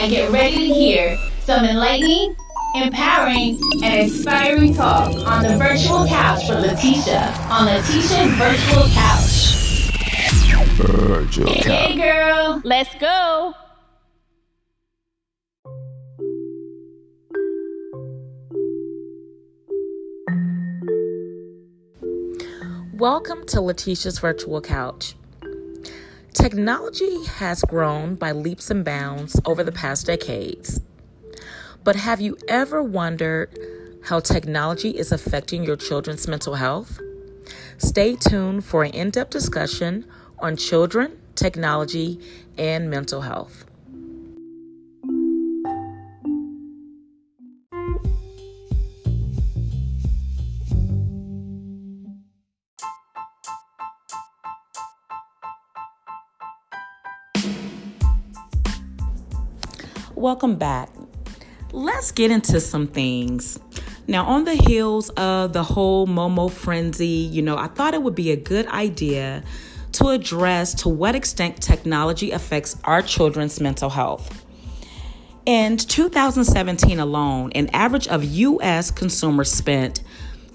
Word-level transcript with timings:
and 0.00 0.10
get 0.10 0.30
ready 0.30 0.68
to 0.68 0.74
hear 0.74 1.18
some 1.40 1.62
enlightening, 1.62 2.34
empowering, 2.74 3.60
and 3.84 4.10
inspiring 4.10 4.72
talk 4.72 5.14
on 5.26 5.42
the 5.42 5.54
virtual 5.58 6.06
couch 6.06 6.48
with 6.48 6.60
Letitia 6.60 7.34
on 7.50 7.66
Letitia's 7.66 8.32
Virtual 8.38 8.88
Couch. 8.94 9.90
Virtual 10.78 11.52
Hey, 11.52 11.96
girl, 11.96 12.62
let's 12.64 12.94
go. 12.94 13.52
Welcome 22.94 23.44
to 23.48 23.60
Letitia's 23.60 24.18
Virtual 24.18 24.62
Couch. 24.62 25.14
Technology 26.32 27.24
has 27.24 27.62
grown 27.62 28.14
by 28.14 28.30
leaps 28.30 28.70
and 28.70 28.84
bounds 28.84 29.38
over 29.44 29.64
the 29.64 29.72
past 29.72 30.06
decades. 30.06 30.80
But 31.82 31.96
have 31.96 32.20
you 32.20 32.38
ever 32.46 32.82
wondered 32.82 33.58
how 34.04 34.20
technology 34.20 34.90
is 34.90 35.10
affecting 35.10 35.64
your 35.64 35.76
children's 35.76 36.28
mental 36.28 36.54
health? 36.54 37.00
Stay 37.78 38.14
tuned 38.14 38.64
for 38.64 38.84
an 38.84 38.92
in 38.92 39.10
depth 39.10 39.30
discussion 39.30 40.06
on 40.38 40.56
children, 40.56 41.18
technology, 41.34 42.20
and 42.56 42.88
mental 42.88 43.22
health. 43.22 43.64
Welcome 60.20 60.56
back. 60.56 60.90
Let's 61.72 62.12
get 62.12 62.30
into 62.30 62.60
some 62.60 62.86
things. 62.86 63.58
Now, 64.06 64.26
on 64.26 64.44
the 64.44 64.54
heels 64.54 65.08
of 65.16 65.54
the 65.54 65.62
whole 65.62 66.06
Momo 66.06 66.50
frenzy, 66.50 67.06
you 67.06 67.40
know, 67.40 67.56
I 67.56 67.68
thought 67.68 67.94
it 67.94 68.02
would 68.02 68.14
be 68.14 68.30
a 68.30 68.36
good 68.36 68.66
idea 68.66 69.42
to 69.92 70.08
address 70.08 70.74
to 70.82 70.90
what 70.90 71.14
extent 71.14 71.62
technology 71.62 72.32
affects 72.32 72.76
our 72.84 73.00
children's 73.00 73.62
mental 73.62 73.88
health. 73.88 74.44
In 75.46 75.78
2017 75.78 77.00
alone, 77.00 77.50
an 77.54 77.70
average 77.72 78.06
of 78.08 78.22
US 78.22 78.90
consumers 78.90 79.50
spent 79.50 80.02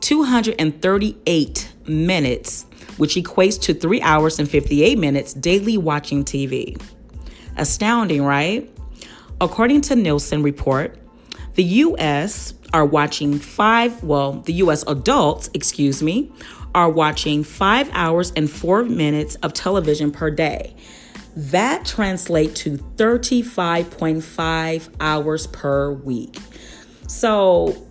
238 0.01 1.73
minutes, 1.87 2.67
which 2.97 3.15
equates 3.15 3.59
to 3.61 3.73
3 3.73 3.99
hours 4.03 4.37
and 4.37 4.47
58 4.47 4.99
minutes 4.99 5.33
daily 5.33 5.79
watching 5.79 6.23
TV. 6.23 6.79
Astounding, 7.57 8.21
right? 8.21 8.69
According 9.41 9.81
to 9.81 9.95
Nielsen 9.95 10.43
report, 10.43 10.97
the 11.55 11.63
US 11.63 12.53
are 12.73 12.85
watching 12.85 13.37
5, 13.37 14.03
well, 14.03 14.39
the 14.41 14.53
US 14.53 14.83
adults, 14.87 15.49
excuse 15.53 16.01
me, 16.01 16.31
are 16.73 16.89
watching 16.89 17.43
5 17.43 17.89
hours 17.93 18.31
and 18.35 18.49
4 18.49 18.85
minutes 18.85 19.35
of 19.35 19.53
television 19.53 20.11
per 20.11 20.31
day. 20.31 20.75
That 21.35 21.85
translates 21.85 22.61
to 22.61 22.77
35.5 22.77 24.89
hours 25.01 25.47
per 25.47 25.91
week. 25.91 26.37
So, 27.07 27.85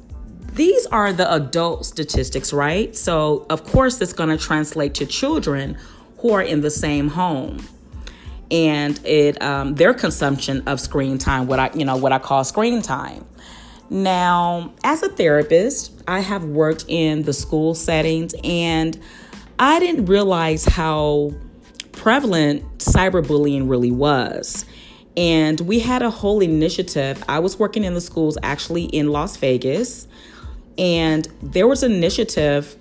these 0.54 0.86
are 0.86 1.12
the 1.12 1.30
adult 1.34 1.84
statistics, 1.84 2.52
right? 2.52 2.94
So, 2.96 3.44
of 3.50 3.64
course, 3.64 4.00
it's 4.00 4.12
going 4.12 4.28
to 4.30 4.38
translate 4.38 4.94
to 4.94 5.04
children 5.04 5.76
who 6.18 6.32
are 6.32 6.42
in 6.42 6.60
the 6.62 6.70
same 6.70 7.08
home 7.08 7.58
and 8.50 9.00
it 9.04 9.40
um, 9.42 9.74
their 9.74 9.94
consumption 9.94 10.62
of 10.66 10.80
screen 10.80 11.18
time, 11.18 11.46
what 11.46 11.58
I 11.58 11.70
you 11.74 11.84
know 11.84 11.96
what 11.96 12.12
I 12.12 12.18
call 12.18 12.44
screen 12.44 12.82
time. 12.82 13.24
Now, 13.90 14.72
as 14.82 15.02
a 15.02 15.08
therapist, 15.08 15.92
I 16.08 16.20
have 16.20 16.44
worked 16.44 16.84
in 16.88 17.22
the 17.22 17.32
school 17.32 17.74
settings, 17.74 18.34
and 18.42 18.98
I 19.58 19.78
didn't 19.78 20.06
realize 20.06 20.64
how 20.64 21.32
prevalent 21.92 22.78
cyberbullying 22.78 23.68
really 23.68 23.90
was. 23.90 24.64
And 25.16 25.60
we 25.60 25.78
had 25.78 26.02
a 26.02 26.10
whole 26.10 26.40
initiative. 26.40 27.22
I 27.28 27.38
was 27.38 27.58
working 27.58 27.84
in 27.84 27.94
the 27.94 28.00
schools 28.00 28.36
actually 28.42 28.84
in 28.84 29.10
Las 29.10 29.36
Vegas, 29.36 30.08
and 30.76 31.28
there 31.42 31.68
was 31.68 31.82
an 31.82 31.92
initiative 31.92 32.76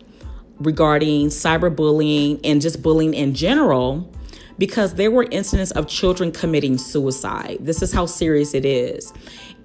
regarding 0.59 1.27
cyberbullying 1.27 2.39
and 2.43 2.61
just 2.61 2.81
bullying 2.81 3.13
in 3.13 3.33
general 3.33 4.09
because 4.57 4.95
there 4.95 5.11
were 5.11 5.27
incidents 5.31 5.71
of 5.71 5.87
children 5.87 6.31
committing 6.31 6.77
suicide. 6.77 7.57
This 7.59 7.81
is 7.81 7.91
how 7.91 8.05
serious 8.05 8.53
it 8.53 8.65
is. 8.65 9.13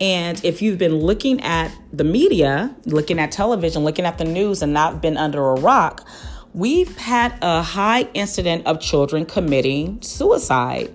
And 0.00 0.42
if 0.44 0.62
you've 0.62 0.78
been 0.78 0.96
looking 0.96 1.40
at 1.42 1.72
the 1.92 2.04
media, 2.04 2.74
looking 2.86 3.18
at 3.18 3.32
television, 3.32 3.84
looking 3.84 4.04
at 4.04 4.18
the 4.18 4.24
news, 4.24 4.62
and 4.62 4.72
not 4.72 5.02
been 5.02 5.16
under 5.16 5.50
a 5.50 5.60
rock, 5.60 6.06
we've 6.54 6.96
had 6.96 7.36
a 7.42 7.62
high 7.62 8.02
incident 8.14 8.66
of 8.66 8.80
children 8.80 9.26
committing 9.26 10.00
suicide. 10.02 10.92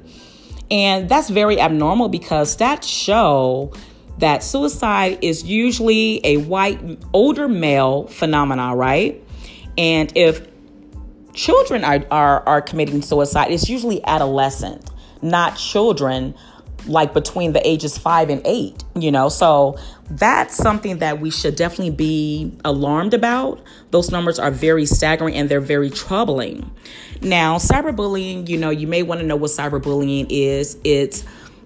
And 0.72 1.10
that's 1.10 1.30
very 1.30 1.60
abnormal 1.60 2.10
because 2.10 2.56
stats 2.56 2.84
show 2.84 3.74
that 4.20 4.44
suicide 4.44 5.20
is 5.22 5.44
usually 5.44 6.22
a 6.24 6.38
white, 6.38 6.80
older 7.14 7.48
male 7.48 8.08
phenomenon, 8.08 8.78
right? 8.78 9.22
And 9.78 10.12
if 10.16 10.48
children 11.34 11.84
are, 11.84 12.06
are, 12.12 12.48
are 12.48 12.62
committing 12.62 13.02
suicide, 13.02 13.52
it's 13.52 13.70
usually 13.70 14.04
adolescent, 14.06 14.90
not 15.22 15.58
children 15.58 16.36
like 16.86 17.14
between 17.14 17.54
the 17.54 17.66
ages 17.68 17.98
five 17.98 18.30
and 18.30 18.42
eight, 18.46 18.84
you 18.96 19.12
know? 19.12 19.30
So 19.30 19.78
that's 20.10 20.56
something 20.56 21.00
that 21.00 21.20
we 21.20 21.30
should 21.30 21.56
definitely 21.56 21.92
be 21.92 22.58
alarmed 22.66 23.14
about. 23.14 23.62
Those 23.92 24.12
numbers 24.12 24.38
are 24.40 24.52
very 24.52 24.86
staggering 24.86 25.36
and 25.36 25.50
they're 25.50 25.62
very 25.62 25.90
troubling. 25.90 26.70
Now, 27.22 27.58
cyberbullying, 27.58 28.50
you 28.50 28.58
know, 28.58 28.70
you 28.70 28.88
may 28.88 29.02
want 29.04 29.22
to 29.22 29.26
know 29.26 29.38
what 29.38 29.52
cyberbullying 29.52 30.28
is. 30.30 30.78
It's 30.84 31.24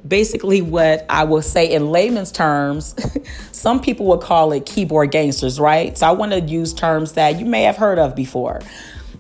basically 0.08 0.62
what 0.62 1.06
I 1.10 1.24
will 1.24 1.42
say 1.42 1.72
in 1.72 1.90
layman's 1.90 2.32
terms, 2.32 2.96
some 3.52 3.82
people 3.82 4.06
would 4.08 4.22
call 4.22 4.52
it 4.52 4.66
keyboard 4.66 5.12
gangsters, 5.12 5.60
right? 5.60 5.98
So 5.98 6.08
I 6.08 6.12
want 6.12 6.32
to 6.34 6.42
use 6.42 6.74
terms 6.74 7.14
that 7.14 7.40
you 7.40 7.46
may 7.46 7.64
have 7.64 7.78
heard 7.78 7.98
of 7.98 8.16
before. 8.16 8.62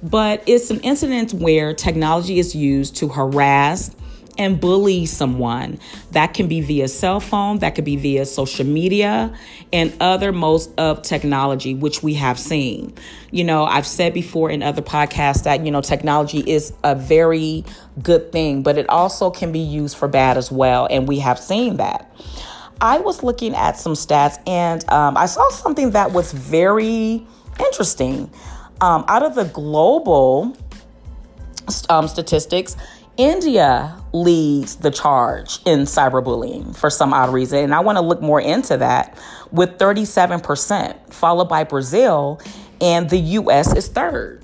But 0.04 0.44
it's 0.46 0.70
an 0.70 0.80
incident 0.82 1.34
where 1.34 1.74
technology 1.74 2.40
is 2.40 2.56
used 2.56 2.96
to 2.98 3.08
harass 3.10 3.96
and 4.38 4.60
bully 4.60 5.06
someone. 5.06 5.80
That 6.12 6.34
can 6.34 6.48
be 6.48 6.62
via 6.62 6.88
cell 6.88 7.20
phone, 7.20 7.60
that 7.60 7.76
could 7.76 7.86
be 7.86 7.96
via 7.96 8.26
social 8.26 8.66
media, 8.66 9.36
and 9.74 9.96
other 10.00 10.32
modes 10.32 10.70
of 10.78 11.02
technology, 11.02 11.74
which 11.74 12.04
we 12.04 12.14
have 12.16 12.40
seen. 12.40 12.94
You 13.32 13.44
know, 13.44 13.66
I've 13.66 13.88
said 13.88 14.14
before 14.14 14.50
in 14.50 14.64
other 14.64 14.82
podcasts 14.82 15.44
that, 15.44 15.66
you 15.66 15.72
know, 15.72 15.82
technology 15.82 16.40
is 16.40 16.74
a 16.84 16.96
very 16.96 17.66
good 18.02 18.32
thing, 18.32 18.64
but 18.64 18.78
it 18.78 18.88
also 18.90 19.32
can 19.32 19.52
be 19.52 19.60
used 19.60 19.98
for 19.98 20.08
bad 20.08 20.38
as 20.38 20.52
well. 20.52 20.88
And 20.90 21.08
we 21.08 21.20
have 21.20 21.40
seen 21.40 21.78
that. 21.78 22.12
I 22.80 23.00
was 23.00 23.24
looking 23.24 23.56
at 23.56 23.78
some 23.78 23.94
stats 23.94 24.38
and 24.48 24.88
um, 24.92 25.18
I 25.18 25.26
saw 25.26 25.50
something 25.50 25.92
that 25.92 26.12
was 26.12 26.32
very 26.32 27.26
interesting. 27.60 28.30
Um, 28.82 29.06
out 29.08 29.24
of 29.24 29.36
the 29.36 29.46
global 29.46 30.56
um, 31.90 32.08
statistics, 32.08 32.76
India 33.18 34.00
leads 34.14 34.76
the 34.76 34.92
charge 34.92 35.60
in 35.66 35.82
cyberbullying 35.82 36.76
for 36.76 36.90
some 36.90 37.14
odd 37.14 37.34
reason. 37.34 37.60
And 37.64 37.74
I 37.74 37.80
want 37.80 37.98
to 37.98 38.02
look 38.02 38.22
more 38.22 38.40
into 38.40 38.78
that 38.78 39.18
with 39.52 39.78
37%, 39.78 41.14
followed 41.14 41.50
by 41.50 41.64
Brazil, 41.64 42.40
and 42.80 43.10
the 43.10 43.18
US 43.18 43.76
is 43.76 43.88
third. 43.88 44.44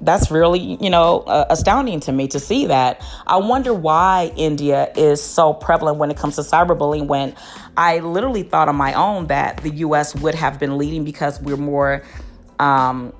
That's 0.00 0.30
really, 0.30 0.76
you 0.82 0.90
know, 0.90 1.20
uh, 1.20 1.46
astounding 1.50 2.00
to 2.00 2.12
me 2.12 2.28
to 2.28 2.40
see 2.40 2.66
that. 2.66 3.02
I 3.26 3.36
wonder 3.36 3.72
why 3.72 4.32
India 4.36 4.92
is 4.96 5.22
so 5.22 5.54
prevalent 5.54 5.98
when 5.98 6.10
it 6.10 6.16
comes 6.16 6.36
to 6.36 6.42
cyberbullying 6.42 7.06
when 7.06 7.34
I 7.76 8.00
literally 8.00 8.42
thought 8.42 8.68
on 8.68 8.76
my 8.76 8.92
own 8.94 9.28
that 9.28 9.58
the 9.58 9.70
US 9.76 10.14
would 10.14 10.34
have 10.34 10.58
been 10.58 10.78
leading 10.78 11.04
because 11.04 11.40
we're 11.40 11.56
more, 11.56 12.02
um, 12.58 13.12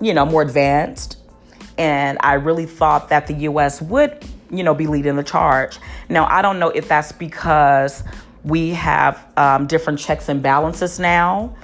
you 0.00 0.14
know, 0.14 0.26
more 0.26 0.42
advanced 0.42 1.16
and 1.78 2.18
I 2.20 2.34
really 2.34 2.66
thought 2.66 3.08
that 3.10 3.26
the 3.26 3.34
US 3.34 3.82
would, 3.82 4.24
you 4.50 4.62
know, 4.62 4.74
be 4.74 4.86
leading 4.86 5.16
the 5.16 5.22
charge. 5.22 5.78
Now, 6.08 6.26
I 6.26 6.42
don't 6.42 6.58
know 6.58 6.70
if 6.70 6.88
that's 6.88 7.12
because 7.12 8.02
we 8.44 8.70
have 8.70 9.24
um, 9.36 9.66
different 9.66 9.98
checks 9.98 10.28
and 10.28 10.42
balances 10.42 10.98
now 10.98 11.54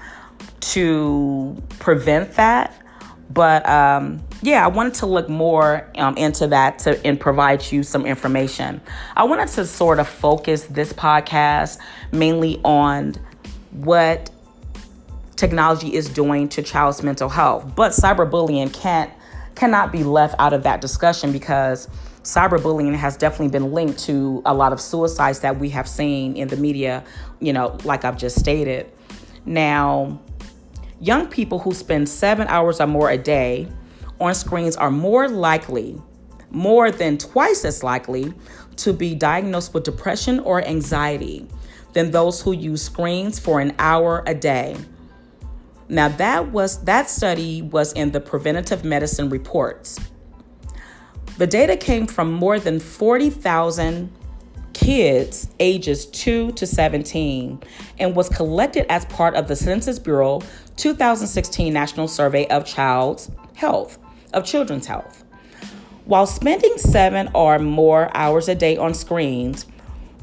to 0.60 1.60
prevent 1.78 2.32
that. 2.34 2.76
But 3.30 3.66
um, 3.66 4.22
yeah, 4.42 4.62
I 4.62 4.68
wanted 4.68 4.94
to 4.94 5.06
look 5.06 5.28
more 5.28 5.88
um, 5.96 6.16
into 6.18 6.46
that 6.48 6.80
to, 6.80 7.06
and 7.06 7.18
provide 7.18 7.72
you 7.72 7.82
some 7.82 8.04
information. 8.04 8.82
I 9.16 9.24
wanted 9.24 9.48
to 9.48 9.64
sort 9.64 9.98
of 9.98 10.08
focus 10.08 10.64
this 10.64 10.92
podcast 10.92 11.78
mainly 12.10 12.60
on 12.62 13.14
what 13.70 14.30
technology 15.42 15.92
is 15.92 16.08
doing 16.08 16.48
to 16.48 16.62
child's 16.62 17.02
mental 17.02 17.28
health. 17.28 17.74
But 17.74 17.90
cyberbullying 17.90 18.72
can't 18.72 19.10
cannot 19.56 19.90
be 19.90 20.04
left 20.04 20.36
out 20.38 20.52
of 20.52 20.62
that 20.62 20.80
discussion 20.80 21.32
because 21.32 21.88
cyberbullying 22.22 22.94
has 22.94 23.16
definitely 23.16 23.48
been 23.48 23.72
linked 23.72 23.98
to 23.98 24.40
a 24.46 24.54
lot 24.54 24.72
of 24.72 24.80
suicides 24.80 25.40
that 25.40 25.58
we 25.58 25.68
have 25.70 25.88
seen 25.88 26.36
in 26.36 26.46
the 26.46 26.56
media, 26.56 27.02
you 27.40 27.52
know, 27.52 27.76
like 27.82 28.04
I've 28.04 28.16
just 28.16 28.38
stated. 28.38 28.86
Now, 29.44 30.20
young 31.00 31.26
people 31.26 31.58
who 31.58 31.74
spend 31.74 32.08
seven 32.08 32.46
hours 32.46 32.80
or 32.80 32.86
more 32.86 33.10
a 33.10 33.18
day 33.18 33.66
on 34.20 34.36
screens 34.36 34.76
are 34.76 34.92
more 34.92 35.28
likely, 35.28 36.00
more 36.50 36.92
than 36.92 37.18
twice 37.18 37.64
as 37.64 37.82
likely, 37.82 38.32
to 38.76 38.92
be 38.92 39.16
diagnosed 39.16 39.74
with 39.74 39.82
depression 39.82 40.38
or 40.38 40.64
anxiety 40.64 41.48
than 41.94 42.12
those 42.12 42.40
who 42.40 42.52
use 42.52 42.80
screens 42.80 43.40
for 43.40 43.60
an 43.60 43.74
hour 43.80 44.22
a 44.28 44.34
day. 44.34 44.76
Now 45.92 46.08
that 46.08 46.52
was 46.52 46.82
that 46.84 47.10
study 47.10 47.60
was 47.60 47.92
in 47.92 48.12
the 48.12 48.20
Preventive 48.20 48.82
Medicine 48.82 49.28
Reports. 49.28 50.00
The 51.36 51.46
data 51.46 51.76
came 51.76 52.06
from 52.06 52.32
more 52.32 52.58
than 52.58 52.80
40,000 52.80 54.10
kids 54.72 55.50
ages 55.60 56.06
2 56.06 56.52
to 56.52 56.66
17 56.66 57.62
and 57.98 58.16
was 58.16 58.30
collected 58.30 58.90
as 58.90 59.04
part 59.04 59.34
of 59.34 59.48
the 59.48 59.54
Census 59.54 59.98
Bureau 59.98 60.40
2016 60.78 61.70
National 61.70 62.08
Survey 62.08 62.46
of 62.46 62.64
Child's 62.64 63.30
Health, 63.54 63.98
of 64.32 64.46
Children's 64.46 64.86
Health. 64.86 65.24
While 66.06 66.26
spending 66.26 66.78
7 66.78 67.28
or 67.34 67.58
more 67.58 68.10
hours 68.16 68.48
a 68.48 68.54
day 68.54 68.78
on 68.78 68.94
screens 68.94 69.66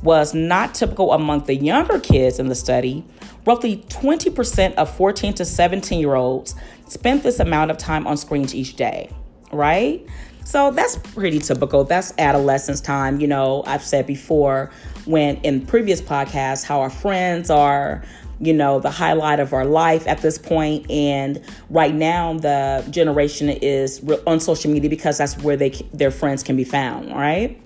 was 0.01 0.33
not 0.33 0.73
typical 0.73 1.13
among 1.13 1.43
the 1.45 1.55
younger 1.55 1.99
kids 1.99 2.39
in 2.39 2.47
the 2.47 2.55
study, 2.55 3.05
roughly 3.45 3.83
20% 3.89 4.75
of 4.75 4.95
14 4.95 5.33
to 5.35 5.45
17 5.45 5.99
year 5.99 6.15
olds 6.15 6.55
spent 6.87 7.23
this 7.23 7.39
amount 7.39 7.71
of 7.71 7.77
time 7.77 8.07
on 8.07 8.17
screens 8.17 8.55
each 8.55 8.75
day, 8.75 9.09
right? 9.51 10.05
So 10.45 10.71
that's 10.71 10.97
pretty 10.97 11.39
typical. 11.39 11.83
That's 11.83 12.13
adolescence 12.17 12.81
time. 12.81 13.19
You 13.19 13.27
know, 13.27 13.63
I've 13.67 13.83
said 13.83 14.07
before 14.07 14.71
when 15.05 15.37
in 15.37 15.65
previous 15.65 16.01
podcasts 16.01 16.63
how 16.63 16.81
our 16.81 16.89
friends 16.89 17.51
are, 17.51 18.03
you 18.39 18.53
know, 18.53 18.79
the 18.79 18.89
highlight 18.89 19.39
of 19.39 19.53
our 19.53 19.65
life 19.65 20.07
at 20.07 20.23
this 20.23 20.39
point. 20.39 20.89
And 20.89 21.39
right 21.69 21.93
now, 21.93 22.33
the 22.33 22.83
generation 22.89 23.49
is 23.49 24.01
on 24.25 24.39
social 24.39 24.71
media 24.71 24.89
because 24.89 25.19
that's 25.19 25.37
where 25.37 25.55
they 25.55 25.69
their 25.93 26.09
friends 26.09 26.41
can 26.41 26.55
be 26.55 26.63
found, 26.63 27.13
right? 27.13 27.61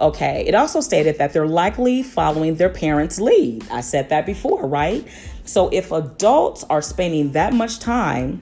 Okay, 0.00 0.44
it 0.46 0.54
also 0.54 0.80
stated 0.80 1.18
that 1.18 1.32
they're 1.32 1.46
likely 1.46 2.04
following 2.04 2.54
their 2.54 2.68
parents' 2.68 3.18
lead. 3.20 3.68
I 3.70 3.80
said 3.80 4.10
that 4.10 4.26
before, 4.26 4.66
right? 4.66 5.06
So 5.44 5.68
if 5.70 5.90
adults 5.90 6.62
are 6.64 6.82
spending 6.82 7.32
that 7.32 7.52
much 7.52 7.80
time 7.80 8.40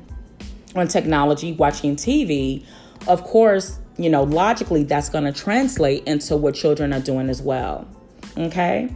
on 0.74 0.88
technology, 0.88 1.52
watching 1.52 1.96
TV, 1.96 2.66
of 3.06 3.22
course, 3.24 3.78
you 3.96 4.10
know, 4.10 4.24
logically 4.24 4.82
that's 4.82 5.08
going 5.08 5.24
to 5.24 5.32
translate 5.32 6.04
into 6.04 6.36
what 6.36 6.54
children 6.54 6.92
are 6.92 7.00
doing 7.00 7.30
as 7.30 7.40
well. 7.40 7.88
Okay? 8.36 8.94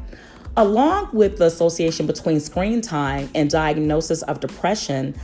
Along 0.57 1.09
with 1.15 1.39
the 1.39 1.47
association 1.47 2.07
between 2.07 2.41
screen 2.41 2.83
time 2.83 3.31
and 3.35 3.49
diagnosis 3.49 4.23
of 4.23 4.41
depression, 4.41 5.15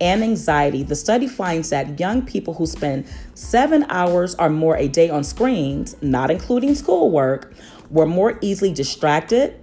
and 0.00 0.22
anxiety, 0.22 0.82
the 0.82 0.94
study 0.94 1.26
finds 1.26 1.70
that 1.70 1.98
young 1.98 2.22
people 2.22 2.54
who 2.54 2.66
spend 2.66 3.06
seven 3.34 3.84
hours 3.88 4.34
or 4.36 4.50
more 4.50 4.76
a 4.76 4.88
day 4.88 5.08
on 5.10 5.24
screens, 5.24 5.96
not 6.02 6.30
including 6.30 6.74
schoolwork, 6.74 7.54
were 7.90 8.06
more 8.06 8.38
easily 8.40 8.72
distracted, 8.72 9.58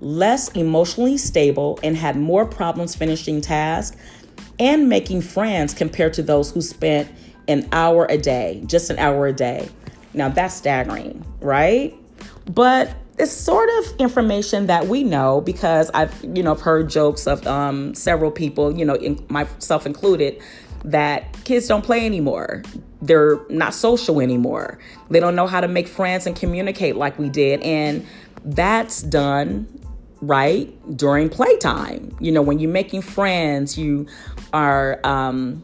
less 0.00 0.48
emotionally 0.52 1.16
stable, 1.16 1.78
and 1.82 1.96
had 1.96 2.16
more 2.16 2.46
problems 2.46 2.94
finishing 2.94 3.40
tasks 3.40 3.96
and 4.58 4.88
making 4.88 5.20
friends 5.20 5.74
compared 5.74 6.12
to 6.14 6.22
those 6.22 6.50
who 6.50 6.60
spent 6.60 7.10
an 7.48 7.68
hour 7.72 8.06
a 8.08 8.16
day, 8.16 8.62
just 8.66 8.90
an 8.90 8.98
hour 8.98 9.26
a 9.26 9.32
day. 9.32 9.68
Now 10.14 10.28
that's 10.28 10.54
staggering, 10.54 11.24
right? 11.40 11.94
But 12.46 12.94
it's 13.18 13.32
sort 13.32 13.68
of 13.78 13.96
information 14.00 14.66
that 14.66 14.86
we 14.86 15.04
know 15.04 15.40
because 15.40 15.90
I've 15.94 16.12
you 16.24 16.42
know 16.42 16.54
heard 16.54 16.88
jokes 16.90 17.26
of 17.26 17.46
um, 17.46 17.94
several 17.94 18.30
people, 18.30 18.76
you 18.76 18.84
know, 18.84 18.94
in, 18.94 19.24
myself 19.28 19.86
included, 19.86 20.40
that 20.84 21.32
kids 21.44 21.66
don't 21.66 21.84
play 21.84 22.04
anymore. 22.04 22.62
They're 23.02 23.40
not 23.48 23.74
social 23.74 24.20
anymore. 24.20 24.78
They 25.10 25.20
don't 25.20 25.36
know 25.36 25.46
how 25.46 25.60
to 25.60 25.68
make 25.68 25.86
friends 25.86 26.26
and 26.26 26.34
communicate 26.34 26.96
like 26.96 27.18
we 27.18 27.28
did, 27.28 27.60
and 27.62 28.06
that's 28.44 29.02
done 29.02 29.68
right 30.20 30.72
during 30.96 31.28
playtime. 31.28 32.16
You 32.20 32.32
know, 32.32 32.42
when 32.42 32.58
you're 32.58 32.70
making 32.70 33.02
friends, 33.02 33.78
you 33.78 34.06
are. 34.52 35.00
Um, 35.04 35.62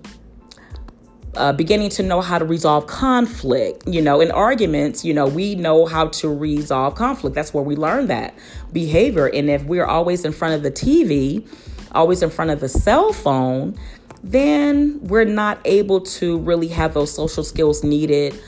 uh, 1.36 1.52
beginning 1.52 1.90
to 1.90 2.02
know 2.02 2.20
how 2.20 2.38
to 2.38 2.44
resolve 2.44 2.86
conflict. 2.86 3.86
You 3.86 4.02
know, 4.02 4.20
in 4.20 4.30
arguments, 4.30 5.04
you 5.04 5.14
know, 5.14 5.26
we 5.26 5.54
know 5.54 5.86
how 5.86 6.08
to 6.08 6.28
resolve 6.28 6.94
conflict. 6.94 7.34
That's 7.34 7.54
where 7.54 7.64
we 7.64 7.76
learn 7.76 8.08
that 8.08 8.34
behavior. 8.72 9.26
And 9.26 9.48
if 9.48 9.64
we're 9.64 9.86
always 9.86 10.24
in 10.24 10.32
front 10.32 10.54
of 10.54 10.62
the 10.62 10.70
TV, 10.70 11.46
always 11.92 12.22
in 12.22 12.30
front 12.30 12.50
of 12.50 12.60
the 12.60 12.68
cell 12.68 13.12
phone, 13.12 13.78
then 14.22 14.98
we're 15.02 15.24
not 15.24 15.58
able 15.64 16.00
to 16.00 16.38
really 16.38 16.68
have 16.68 16.94
those 16.94 17.12
social 17.12 17.44
skills 17.44 17.82
needed 17.82 18.38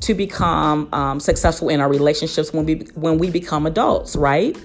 to 0.00 0.14
become 0.14 0.88
um, 0.92 1.20
successful 1.20 1.68
in 1.68 1.80
our 1.80 1.88
relationships 1.88 2.52
when 2.52 2.66
we 2.66 2.74
when 2.94 3.18
we 3.18 3.30
become 3.30 3.66
adults, 3.66 4.16
right? 4.16 4.58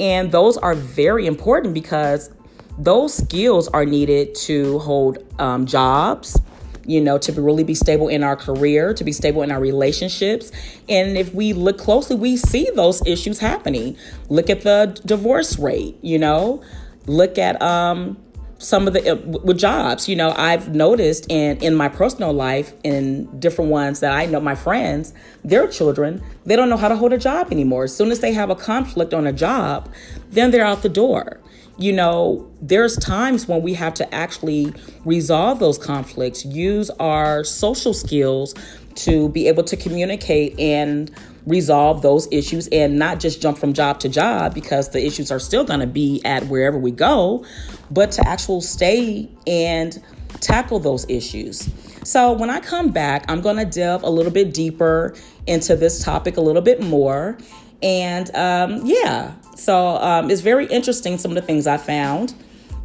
And 0.00 0.32
those 0.32 0.56
are 0.56 0.74
very 0.74 1.26
important 1.26 1.74
because 1.74 2.30
those 2.78 3.14
skills 3.14 3.68
are 3.68 3.84
needed 3.84 4.34
to 4.34 4.78
hold 4.80 5.18
um, 5.38 5.66
jobs, 5.66 6.40
you 6.86 7.00
know, 7.00 7.18
to 7.18 7.32
really 7.32 7.64
be 7.64 7.74
stable 7.74 8.08
in 8.08 8.22
our 8.22 8.36
career, 8.36 8.94
to 8.94 9.04
be 9.04 9.12
stable 9.12 9.42
in 9.42 9.50
our 9.50 9.60
relationships. 9.60 10.50
And 10.88 11.16
if 11.16 11.34
we 11.34 11.52
look 11.52 11.78
closely, 11.78 12.16
we 12.16 12.36
see 12.36 12.70
those 12.74 13.04
issues 13.06 13.38
happening. 13.38 13.96
Look 14.28 14.50
at 14.50 14.62
the 14.62 15.00
divorce 15.04 15.58
rate, 15.58 15.96
you 16.02 16.18
know, 16.18 16.62
look 17.06 17.38
at 17.38 17.60
um, 17.62 18.16
some 18.60 18.86
of 18.86 18.92
the 18.92 19.12
uh, 19.12 19.16
with 19.42 19.58
jobs 19.58 20.08
you 20.08 20.14
know 20.14 20.34
i've 20.36 20.74
noticed 20.74 21.26
in 21.30 21.56
in 21.58 21.74
my 21.74 21.88
personal 21.88 22.32
life 22.32 22.74
in 22.84 23.24
different 23.40 23.70
ones 23.70 24.00
that 24.00 24.12
i 24.12 24.26
know 24.26 24.38
my 24.38 24.54
friends 24.54 25.14
their 25.42 25.66
children 25.66 26.22
they 26.44 26.56
don't 26.56 26.68
know 26.68 26.76
how 26.76 26.88
to 26.88 26.96
hold 26.96 27.12
a 27.12 27.18
job 27.18 27.52
anymore. 27.52 27.84
As 27.84 27.94
soon 27.94 28.10
as 28.10 28.20
they 28.20 28.32
have 28.32 28.50
a 28.50 28.56
conflict 28.56 29.14
on 29.14 29.26
a 29.26 29.32
job 29.32 29.88
then 30.30 30.50
they're 30.50 30.64
out 30.64 30.82
the 30.82 30.88
door. 30.88 31.40
You 31.78 31.92
know, 31.92 32.50
there's 32.60 32.96
times 32.96 33.48
when 33.48 33.62
we 33.62 33.72
have 33.74 33.94
to 33.94 34.14
actually 34.14 34.74
resolve 35.04 35.60
those 35.60 35.78
conflicts, 35.78 36.44
use 36.44 36.90
our 37.00 37.42
social 37.42 37.94
skills 37.94 38.54
to 38.96 39.30
be 39.30 39.48
able 39.48 39.62
to 39.64 39.76
communicate 39.76 40.58
and 40.60 41.10
resolve 41.46 42.02
those 42.02 42.28
issues 42.30 42.68
and 42.68 42.98
not 42.98 43.18
just 43.18 43.40
jump 43.40 43.56
from 43.56 43.72
job 43.72 43.98
to 44.00 44.08
job 44.10 44.52
because 44.52 44.90
the 44.90 45.04
issues 45.04 45.30
are 45.30 45.38
still 45.38 45.64
going 45.64 45.80
to 45.80 45.86
be 45.86 46.20
at 46.24 46.46
wherever 46.48 46.78
we 46.78 46.90
go, 46.90 47.44
but 47.90 48.12
to 48.12 48.28
actually 48.28 48.60
stay 48.60 49.28
and 49.46 50.02
tackle 50.40 50.78
those 50.78 51.08
issues. 51.08 51.68
So, 52.04 52.32
when 52.32 52.50
I 52.50 52.60
come 52.60 52.90
back, 52.90 53.24
I'm 53.28 53.40
going 53.40 53.56
to 53.56 53.64
delve 53.64 54.02
a 54.02 54.10
little 54.10 54.32
bit 54.32 54.54
deeper 54.54 55.14
into 55.46 55.76
this 55.76 56.02
topic 56.02 56.36
a 56.36 56.40
little 56.40 56.62
bit 56.62 56.82
more. 56.82 57.38
And 57.82 58.34
um, 58.34 58.82
yeah, 58.84 59.34
so 59.56 59.96
um, 59.96 60.30
it's 60.30 60.40
very 60.40 60.66
interesting 60.66 61.18
some 61.18 61.30
of 61.30 61.34
the 61.34 61.42
things 61.42 61.66
I 61.66 61.76
found. 61.76 62.34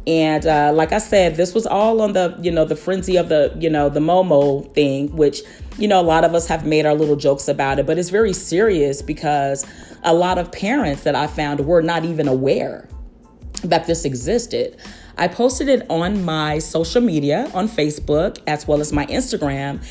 And 0.06 0.46
uh, 0.46 0.72
like 0.72 0.92
I 0.92 0.98
said, 0.98 1.36
this 1.36 1.52
was 1.52 1.66
all 1.66 2.00
on 2.00 2.12
the, 2.12 2.38
you 2.40 2.52
know, 2.52 2.64
the 2.64 2.76
frenzy 2.76 3.16
of 3.16 3.28
the, 3.28 3.54
you 3.58 3.68
know, 3.68 3.88
the 3.88 3.98
Momo 4.00 4.72
thing, 4.72 5.14
which, 5.16 5.40
you 5.78 5.88
know, 5.88 6.00
a 6.00 6.02
lot 6.02 6.24
of 6.24 6.34
us 6.34 6.46
have 6.46 6.64
made 6.64 6.86
our 6.86 6.94
little 6.94 7.16
jokes 7.16 7.48
about 7.48 7.80
it, 7.80 7.86
but 7.86 7.98
it's 7.98 8.10
very 8.10 8.32
serious 8.32 9.02
because 9.02 9.66
a 10.04 10.14
lot 10.14 10.38
of 10.38 10.52
parents 10.52 11.02
that 11.02 11.16
I 11.16 11.26
found 11.26 11.66
were 11.66 11.82
not 11.82 12.04
even 12.04 12.28
aware 12.28 12.88
that 13.62 13.86
this 13.86 14.04
existed. 14.04 14.76
I 15.18 15.28
posted 15.28 15.68
it 15.68 15.86
on 15.88 16.24
my 16.24 16.58
social 16.58 17.00
media 17.00 17.50
on 17.54 17.68
Facebook 17.68 18.38
as 18.46 18.68
well 18.68 18.80
as 18.80 18.92
my 18.92 19.06
Instagram. 19.06 19.84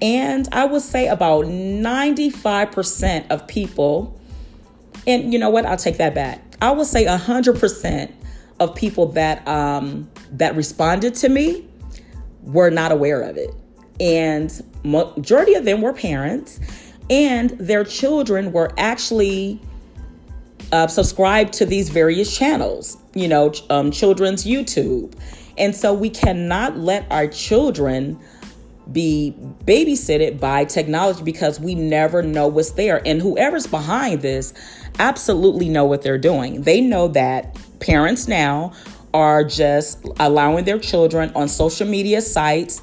And 0.00 0.48
I 0.50 0.64
would 0.64 0.82
say 0.82 1.06
about 1.06 1.44
95% 1.44 3.30
of 3.30 3.46
people 3.46 4.18
and 5.06 5.32
you 5.32 5.38
know 5.38 5.50
what? 5.50 5.66
I'll 5.66 5.76
take 5.76 5.98
that 5.98 6.14
back. 6.14 6.40
I 6.60 6.70
would 6.70 6.86
say 6.86 7.06
100% 7.06 8.12
of 8.60 8.74
people 8.74 9.06
that 9.12 9.46
um, 9.48 10.08
that 10.30 10.54
responded 10.54 11.14
to 11.16 11.28
me 11.28 11.66
were 12.42 12.70
not 12.70 12.92
aware 12.92 13.22
of 13.22 13.36
it. 13.36 13.50
And 14.00 14.52
majority 14.84 15.54
of 15.54 15.64
them 15.64 15.80
were 15.80 15.92
parents 15.92 16.60
and 17.10 17.50
their 17.50 17.84
children 17.84 18.52
were 18.52 18.72
actually 18.78 19.60
uh, 20.72 20.86
subscribed 20.86 21.52
to 21.54 21.66
these 21.66 21.90
various 21.90 22.36
channels, 22.36 22.96
you 23.14 23.28
know, 23.28 23.52
um, 23.70 23.90
children's 23.90 24.44
YouTube. 24.44 25.14
And 25.58 25.76
so 25.76 25.92
we 25.92 26.10
cannot 26.10 26.78
let 26.78 27.06
our 27.10 27.28
children 27.28 28.18
be 28.90 29.34
babysitted 29.64 30.40
by 30.40 30.64
technology 30.64 31.22
because 31.22 31.60
we 31.60 31.74
never 31.74 32.22
know 32.22 32.48
what's 32.48 32.72
there. 32.72 33.00
And 33.06 33.20
whoever's 33.20 33.66
behind 33.66 34.22
this 34.22 34.52
absolutely 34.98 35.68
know 35.68 35.84
what 35.84 36.02
they're 36.02 36.18
doing. 36.18 36.62
They 36.62 36.80
know 36.80 37.08
that 37.08 37.56
parents 37.80 38.26
now 38.26 38.72
are 39.14 39.44
just 39.44 40.04
allowing 40.18 40.64
their 40.64 40.78
children 40.78 41.30
on 41.34 41.48
social 41.48 41.86
media 41.86 42.22
sites, 42.22 42.80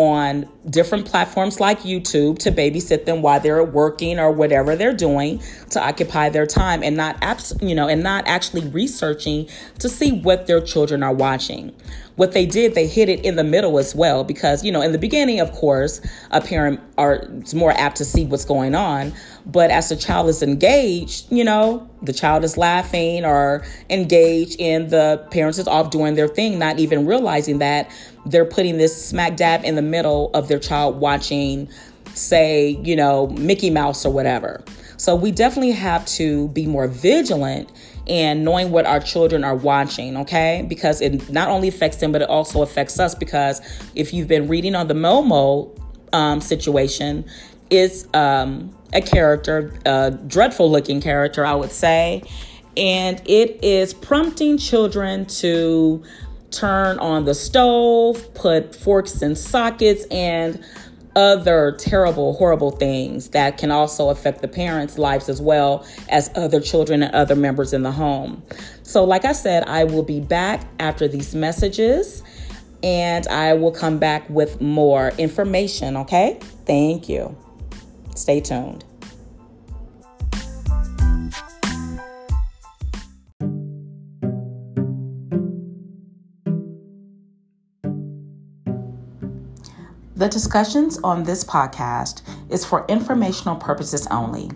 on 0.00 0.48
different 0.68 1.06
platforms 1.06 1.60
like 1.60 1.80
YouTube 1.80 2.38
to 2.38 2.50
babysit 2.50 3.04
them 3.04 3.20
while 3.20 3.38
they're 3.38 3.62
working 3.62 4.18
or 4.18 4.30
whatever 4.30 4.74
they're 4.74 4.94
doing 4.94 5.42
to 5.70 5.80
occupy 5.80 6.28
their 6.30 6.46
time 6.46 6.82
and 6.82 6.96
not 6.96 7.16
abs- 7.20 7.54
you 7.60 7.74
know 7.74 7.86
and 7.86 8.02
not 8.02 8.26
actually 8.26 8.66
researching 8.68 9.46
to 9.78 9.88
see 9.88 10.12
what 10.12 10.46
their 10.46 10.60
children 10.60 11.02
are 11.02 11.12
watching. 11.12 11.74
What 12.16 12.32
they 12.32 12.46
did, 12.46 12.74
they 12.74 12.86
hit 12.86 13.08
it 13.08 13.24
in 13.24 13.36
the 13.36 13.44
middle 13.44 13.78
as 13.78 13.94
well 13.94 14.24
because 14.24 14.64
you 14.64 14.72
know 14.72 14.80
in 14.80 14.92
the 14.92 14.98
beginning, 14.98 15.40
of 15.40 15.52
course, 15.52 16.00
a 16.30 16.40
parent 16.40 16.80
are 17.00 17.26
more 17.54 17.72
apt 17.72 17.96
to 17.96 18.04
see 18.04 18.26
what's 18.26 18.44
going 18.44 18.74
on, 18.74 19.12
but 19.46 19.70
as 19.70 19.88
the 19.88 19.96
child 19.96 20.28
is 20.28 20.42
engaged, 20.42 21.32
you 21.32 21.42
know, 21.42 21.88
the 22.02 22.12
child 22.12 22.44
is 22.44 22.58
laughing 22.58 23.24
or 23.24 23.64
engaged 23.88 24.60
and 24.60 24.90
the 24.90 25.26
parents 25.30 25.58
is 25.58 25.66
off 25.66 25.90
doing 25.90 26.14
their 26.14 26.28
thing, 26.28 26.58
not 26.58 26.78
even 26.78 27.06
realizing 27.06 27.58
that 27.58 27.90
they're 28.26 28.44
putting 28.44 28.76
this 28.76 29.08
smack 29.08 29.36
dab 29.36 29.64
in 29.64 29.76
the 29.76 29.82
middle 29.82 30.30
of 30.34 30.48
their 30.48 30.58
child 30.58 31.00
watching, 31.00 31.68
say, 32.12 32.78
you 32.84 32.94
know, 32.94 33.28
Mickey 33.28 33.70
Mouse 33.70 34.04
or 34.04 34.12
whatever. 34.12 34.62
So 34.98 35.16
we 35.16 35.30
definitely 35.30 35.72
have 35.72 36.04
to 36.06 36.48
be 36.48 36.66
more 36.66 36.86
vigilant 36.86 37.72
and 38.06 38.44
knowing 38.44 38.70
what 38.70 38.84
our 38.84 39.00
children 39.00 39.44
are 39.44 39.54
watching, 39.54 40.16
okay? 40.18 40.66
Because 40.68 41.00
it 41.00 41.30
not 41.30 41.48
only 41.48 41.68
affects 41.68 41.98
them, 41.98 42.12
but 42.12 42.20
it 42.20 42.28
also 42.28 42.60
affects 42.60 42.98
us. 43.00 43.14
Because 43.14 43.62
if 43.94 44.12
you've 44.12 44.28
been 44.28 44.46
reading 44.48 44.74
on 44.74 44.88
the 44.88 44.94
Momo 44.94 45.79
um, 46.12 46.40
situation, 46.40 47.24
is 47.70 48.08
um, 48.14 48.76
a 48.92 49.00
character, 49.00 49.72
a 49.86 50.10
dreadful 50.10 50.70
looking 50.70 51.00
character, 51.00 51.44
I 51.44 51.54
would 51.54 51.72
say. 51.72 52.22
And 52.76 53.20
it 53.26 53.62
is 53.62 53.94
prompting 53.94 54.58
children 54.58 55.26
to 55.26 56.02
turn 56.50 56.98
on 56.98 57.24
the 57.24 57.34
stove, 57.34 58.34
put 58.34 58.74
forks 58.74 59.22
in 59.22 59.36
sockets, 59.36 60.04
and 60.10 60.62
other 61.16 61.72
terrible, 61.72 62.34
horrible 62.34 62.70
things 62.70 63.30
that 63.30 63.58
can 63.58 63.70
also 63.70 64.10
affect 64.10 64.42
the 64.42 64.48
parents' 64.48 64.96
lives 64.96 65.28
as 65.28 65.40
well 65.40 65.84
as 66.08 66.30
other 66.36 66.60
children 66.60 67.02
and 67.02 67.14
other 67.14 67.34
members 67.34 67.72
in 67.72 67.82
the 67.82 67.90
home. 67.90 68.42
So, 68.82 69.04
like 69.04 69.24
I 69.24 69.32
said, 69.32 69.64
I 69.64 69.84
will 69.84 70.02
be 70.02 70.20
back 70.20 70.64
after 70.78 71.08
these 71.08 71.34
messages 71.34 72.22
and 72.82 73.26
I 73.28 73.52
will 73.54 73.72
come 73.72 73.98
back 73.98 74.28
with 74.30 74.60
more 74.60 75.12
information, 75.18 75.96
okay? 75.98 76.38
Thank 76.66 77.08
you. 77.08 77.36
Stay 78.14 78.40
tuned. 78.40 78.84
The 90.20 90.28
discussions 90.28 90.98
on 91.02 91.22
this 91.22 91.44
podcast 91.44 92.20
is 92.50 92.62
for 92.62 92.84
informational 92.88 93.56
purposes 93.56 94.06
only. 94.10 94.50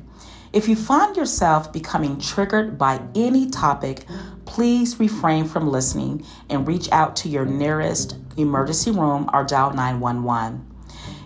If 0.53 0.69
you 0.69 0.77
find 0.77 1.17
yourself 1.17 1.73
becoming 1.73 2.21
triggered 2.21 2.77
by 2.77 3.01
any 3.15 3.49
topic, 3.49 4.05
please 4.47 4.99
refrain 5.01 5.45
from 5.45 5.69
listening 5.69 6.25
and 6.51 6.67
reach 6.67 6.91
out 6.93 7.17
to 7.17 7.29
your 7.29 7.45
nearest 7.45 8.17
emergency 8.37 8.91
room 8.91 9.29
or 9.33 9.45
dial 9.45 9.73
911. 9.73 10.65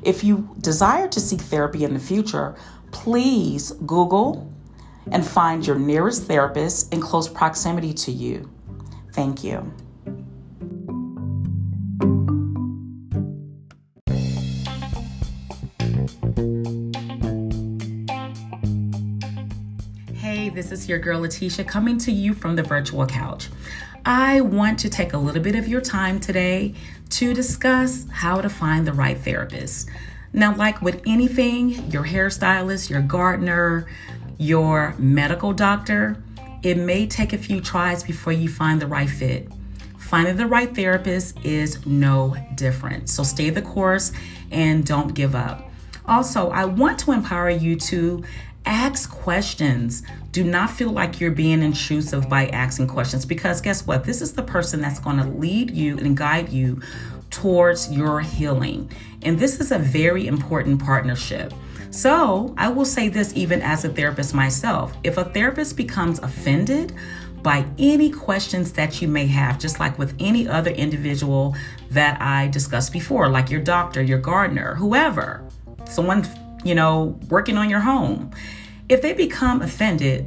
If 0.02 0.22
you 0.22 0.48
desire 0.60 1.08
to 1.08 1.20
seek 1.20 1.40
therapy 1.40 1.84
in 1.84 1.94
the 1.94 2.00
future, 2.00 2.56
please 2.90 3.72
Google 3.87 4.52
and 5.10 5.26
find 5.26 5.66
your 5.66 5.78
nearest 5.78 6.25
therapist 6.25 6.92
in 6.92 7.00
close 7.00 7.28
proximity 7.28 7.92
to 7.94 8.12
you. 8.12 8.50
Thank 9.12 9.42
you. 9.42 9.72
Your 20.88 20.99
girl 20.99 21.21
Letitia 21.21 21.64
coming 21.64 21.99
to 21.99 22.11
you 22.11 22.33
from 22.33 22.57
the 22.57 22.62
virtual 22.62 23.04
couch. 23.04 23.49
I 24.07 24.40
want 24.40 24.78
to 24.80 24.88
take 24.88 25.12
a 25.12 25.18
little 25.18 25.42
bit 25.42 25.54
of 25.54 25.68
your 25.68 25.83
time 25.83 26.18
today 26.18 26.75
to 27.11 27.35
discuss 27.35 28.07
how 28.11 28.40
to 28.40 28.49
find 28.49 28.87
the 28.87 28.95
right 28.95 29.18
therapist. 29.18 29.90
Now, 30.33 30.57
like 30.57 30.80
with 30.80 31.02
anything, 31.07 31.90
your 31.90 32.04
hairstylist, 32.04 32.88
your 32.88 33.02
gardener, 33.02 33.87
your 34.38 34.95
medical 34.99 35.52
doctor, 35.52 36.23
it 36.62 36.78
may 36.78 37.07
take 37.07 37.35
a 37.35 37.38
few 37.38 37.61
tries 37.61 38.02
before 38.02 38.33
you 38.33 38.49
find 38.49 38.80
the 38.80 38.87
right 38.87 39.11
fit. 39.11 39.52
Finding 39.99 40.37
the 40.37 40.47
right 40.47 40.75
therapist 40.75 41.38
is 41.45 41.85
no 41.85 42.35
different. 42.54 43.11
So 43.11 43.23
stay 43.25 43.50
the 43.50 43.61
course 43.61 44.11
and 44.50 44.87
don't 44.87 45.12
give 45.12 45.35
up. 45.35 45.68
Also, 46.07 46.49
I 46.49 46.64
want 46.64 46.99
to 47.00 47.12
empower 47.12 47.50
you 47.50 47.76
to 47.76 48.25
ask 48.68 49.10
questions. 49.10 50.02
Do 50.32 50.44
not 50.44 50.70
feel 50.70 50.90
like 50.90 51.20
you're 51.20 51.30
being 51.30 51.62
intrusive 51.62 52.28
by 52.28 52.48
asking 52.48 52.88
questions 52.88 53.25
because 53.25 53.60
guess 53.60 53.87
what? 53.87 54.04
This 54.04 54.20
is 54.20 54.32
the 54.32 54.42
person 54.42 54.80
that's 54.80 55.00
going 55.00 55.16
to 55.16 55.25
lead 55.25 55.70
you 55.70 55.98
and 55.98 56.16
guide 56.16 56.50
you 56.50 56.80
towards 57.30 57.90
your 57.90 58.20
healing. 58.20 58.90
And 59.22 59.38
this 59.38 59.60
is 59.60 59.72
a 59.72 59.78
very 59.78 60.26
important 60.26 60.82
partnership. 60.82 61.52
So, 61.90 62.54
I 62.58 62.68
will 62.68 62.84
say 62.84 63.08
this 63.08 63.32
even 63.34 63.62
as 63.62 63.84
a 63.84 63.88
therapist 63.88 64.34
myself 64.34 64.94
if 65.02 65.16
a 65.16 65.25
therapist 65.25 65.76
becomes 65.76 66.18
offended, 66.18 66.94
by 67.42 67.64
any 67.78 68.10
questions 68.10 68.72
that 68.72 69.00
you 69.00 69.08
may 69.08 69.26
have, 69.26 69.58
just 69.58 69.80
like 69.80 69.98
with 69.98 70.14
any 70.18 70.48
other 70.48 70.70
individual 70.70 71.56
that 71.90 72.20
I 72.20 72.48
discussed 72.48 72.92
before, 72.92 73.28
like 73.28 73.50
your 73.50 73.60
doctor, 73.60 74.02
your 74.02 74.18
gardener, 74.18 74.75
whoever, 74.75 75.44
someone, 75.87 76.26
you 76.64 76.75
know, 76.75 77.18
working 77.28 77.56
on 77.56 77.70
your 77.70 77.80
home. 77.80 78.30
If 78.88 79.02
they 79.02 79.12
become 79.12 79.62
offended, 79.62 80.26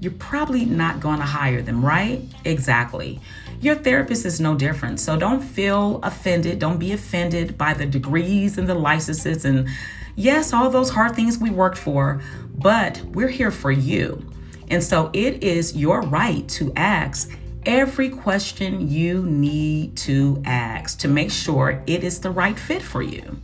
you're 0.00 0.12
probably 0.12 0.64
not 0.64 1.00
going 1.00 1.18
to 1.18 1.24
hire 1.24 1.62
them, 1.62 1.84
right? 1.84 2.22
Exactly. 2.44 3.20
Your 3.60 3.74
therapist 3.74 4.24
is 4.24 4.40
no 4.40 4.54
different. 4.54 5.00
So 5.00 5.16
don't 5.16 5.40
feel 5.40 5.98
offended. 6.04 6.60
Don't 6.60 6.78
be 6.78 6.92
offended 6.92 7.58
by 7.58 7.74
the 7.74 7.86
degrees 7.86 8.56
and 8.58 8.68
the 8.68 8.74
licenses 8.74 9.44
and, 9.44 9.68
yes, 10.14 10.52
all 10.52 10.70
those 10.70 10.90
hard 10.90 11.16
things 11.16 11.38
we 11.38 11.50
worked 11.50 11.78
for, 11.78 12.22
but 12.54 13.02
we're 13.06 13.28
here 13.28 13.50
for 13.50 13.72
you. 13.72 14.24
And 14.70 14.82
so 14.84 15.10
it 15.12 15.42
is 15.42 15.76
your 15.76 16.02
right 16.02 16.48
to 16.50 16.72
ask 16.76 17.36
every 17.66 18.10
question 18.10 18.88
you 18.88 19.24
need 19.24 19.96
to 19.96 20.40
ask 20.46 21.00
to 21.00 21.08
make 21.08 21.32
sure 21.32 21.82
it 21.86 22.04
is 22.04 22.20
the 22.20 22.30
right 22.30 22.58
fit 22.58 22.82
for 22.82 23.02
you. 23.02 23.40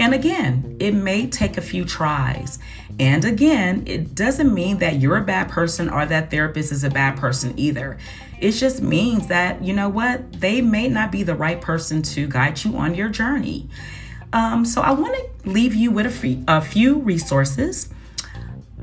And 0.00 0.14
again, 0.14 0.78
it 0.80 0.92
may 0.92 1.26
take 1.26 1.58
a 1.58 1.60
few 1.60 1.84
tries. 1.84 2.58
And 2.98 3.22
again, 3.22 3.84
it 3.86 4.14
doesn't 4.14 4.52
mean 4.52 4.78
that 4.78 4.98
you're 4.98 5.18
a 5.18 5.24
bad 5.24 5.50
person 5.50 5.90
or 5.90 6.06
that 6.06 6.30
therapist 6.30 6.72
is 6.72 6.84
a 6.84 6.90
bad 6.90 7.18
person 7.18 7.52
either. 7.58 7.98
It 8.40 8.52
just 8.52 8.80
means 8.80 9.26
that, 9.26 9.62
you 9.62 9.74
know 9.74 9.90
what, 9.90 10.40
they 10.40 10.62
may 10.62 10.88
not 10.88 11.12
be 11.12 11.22
the 11.22 11.34
right 11.34 11.60
person 11.60 12.00
to 12.02 12.26
guide 12.26 12.64
you 12.64 12.76
on 12.78 12.94
your 12.94 13.10
journey. 13.10 13.68
Um, 14.32 14.64
so 14.64 14.80
I 14.80 14.92
want 14.92 15.16
to 15.16 15.50
leave 15.50 15.74
you 15.74 15.90
with 15.90 16.06
a, 16.06 16.10
free, 16.10 16.42
a 16.48 16.62
few 16.62 17.00
resources. 17.00 17.90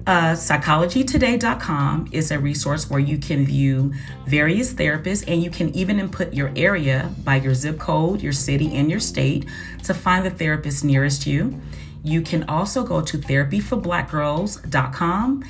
Uh, 0.08 0.32
psychologytoday.com 0.32 2.08
is 2.14 2.32
a 2.32 2.40
resource 2.40 2.90
where 2.90 3.02
you 3.02 3.18
can 3.18 3.46
view 3.46 3.94
various 4.26 4.74
therapists 4.74 5.26
and 5.28 5.44
you 5.44 5.52
can 5.52 5.70
even 5.76 6.00
input 6.00 6.34
your 6.34 6.50
area 6.56 7.14
by 7.26 7.36
your 7.36 7.54
zip 7.54 7.78
code, 7.78 8.22
your 8.22 8.32
city, 8.32 8.74
and 8.74 8.90
your 8.90 9.02
state 9.02 9.46
to 9.84 9.94
find 9.94 10.26
the 10.26 10.30
therapist 10.30 10.86
nearest 10.86 11.28
you. 11.28 11.60
You 12.06 12.22
can 12.22 12.46
also 12.46 12.86
go 12.86 13.02
to 13.02 13.18
therapyforblackgirls.com 13.18 15.44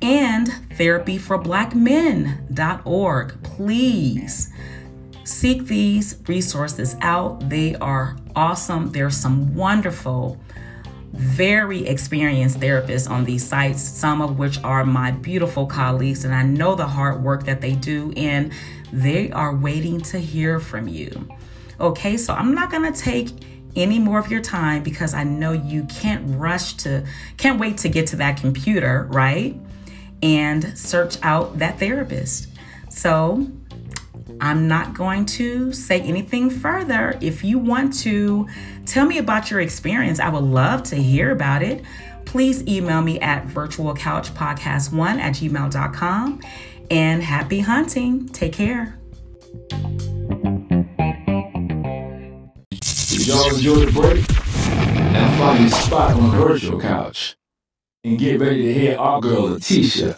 and 0.00 0.46
therapyforblackmen.org. 0.46 3.42
Please 3.42 4.52
seek 5.24 5.64
these 5.64 6.22
resources 6.28 6.94
out. 7.00 7.50
They 7.50 7.74
are 7.74 8.16
awesome. 8.36 8.92
There's 8.92 9.16
some 9.16 9.56
wonderful 9.56 10.38
very 11.18 11.84
experienced 11.84 12.60
therapists 12.60 13.10
on 13.10 13.24
these 13.24 13.44
sites, 13.44 13.82
some 13.82 14.22
of 14.22 14.38
which 14.38 14.62
are 14.62 14.84
my 14.84 15.10
beautiful 15.10 15.66
colleagues, 15.66 16.24
and 16.24 16.32
I 16.32 16.44
know 16.44 16.76
the 16.76 16.86
hard 16.86 17.24
work 17.24 17.44
that 17.44 17.60
they 17.60 17.72
do, 17.72 18.12
and 18.16 18.52
they 18.92 19.32
are 19.32 19.54
waiting 19.54 20.00
to 20.02 20.18
hear 20.18 20.60
from 20.60 20.86
you. 20.86 21.28
Okay, 21.80 22.16
so 22.16 22.34
I'm 22.34 22.54
not 22.54 22.70
gonna 22.70 22.92
take 22.92 23.30
any 23.74 23.98
more 23.98 24.20
of 24.20 24.30
your 24.30 24.40
time 24.40 24.84
because 24.84 25.12
I 25.12 25.24
know 25.24 25.52
you 25.52 25.84
can't 25.84 26.38
rush 26.38 26.74
to, 26.74 27.04
can't 27.36 27.58
wait 27.58 27.78
to 27.78 27.88
get 27.88 28.06
to 28.08 28.16
that 28.16 28.36
computer, 28.36 29.08
right? 29.10 29.56
And 30.22 30.78
search 30.78 31.16
out 31.22 31.58
that 31.58 31.80
therapist. 31.80 32.48
So 32.90 33.50
I'm 34.40 34.68
not 34.68 34.94
going 34.94 35.26
to 35.26 35.72
say 35.72 36.00
anything 36.00 36.50
further. 36.50 37.18
If 37.20 37.44
you 37.44 37.58
want 37.58 37.96
to 38.00 38.48
tell 38.86 39.06
me 39.06 39.18
about 39.18 39.50
your 39.50 39.60
experience, 39.60 40.20
I 40.20 40.28
would 40.28 40.44
love 40.44 40.82
to 40.84 40.96
hear 40.96 41.30
about 41.30 41.62
it. 41.62 41.84
Please 42.24 42.66
email 42.66 43.02
me 43.02 43.18
at 43.20 43.46
virtualcouchpodcast1 43.46 45.18
at 45.18 45.34
gmail.com. 45.34 46.40
And 46.90 47.22
happy 47.22 47.60
hunting. 47.60 48.28
Take 48.28 48.52
care. 48.54 48.98
Did 52.70 53.26
y'all 53.26 53.54
enjoy 53.54 53.84
the 53.84 53.92
break? 53.92 54.28
Now 55.12 55.38
find 55.38 55.60
your 55.60 55.70
spot 55.70 56.12
on 56.12 56.30
the 56.30 56.36
virtual 56.36 56.80
couch 56.80 57.36
and 58.04 58.18
get 58.18 58.40
ready 58.40 58.62
to 58.62 58.74
hear 58.74 58.96
our 58.98 59.20
girl 59.20 59.50
Letitia 59.50 60.16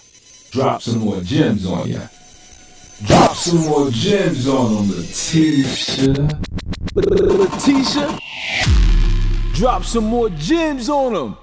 drop 0.50 0.82
some 0.82 0.98
more 0.98 1.20
gems 1.20 1.64
on 1.64 1.88
ya. 1.88 2.00
Drop 3.06 3.34
some 3.34 3.66
more 3.66 3.90
gems 3.90 4.46
on 4.46 4.88
them, 4.88 4.96
Letitia. 4.96 6.28
Letitia, 6.94 8.18
drop 9.54 9.84
some 9.84 10.04
more 10.04 10.28
gems 10.30 10.90
on 10.90 11.14
them. 11.14 11.36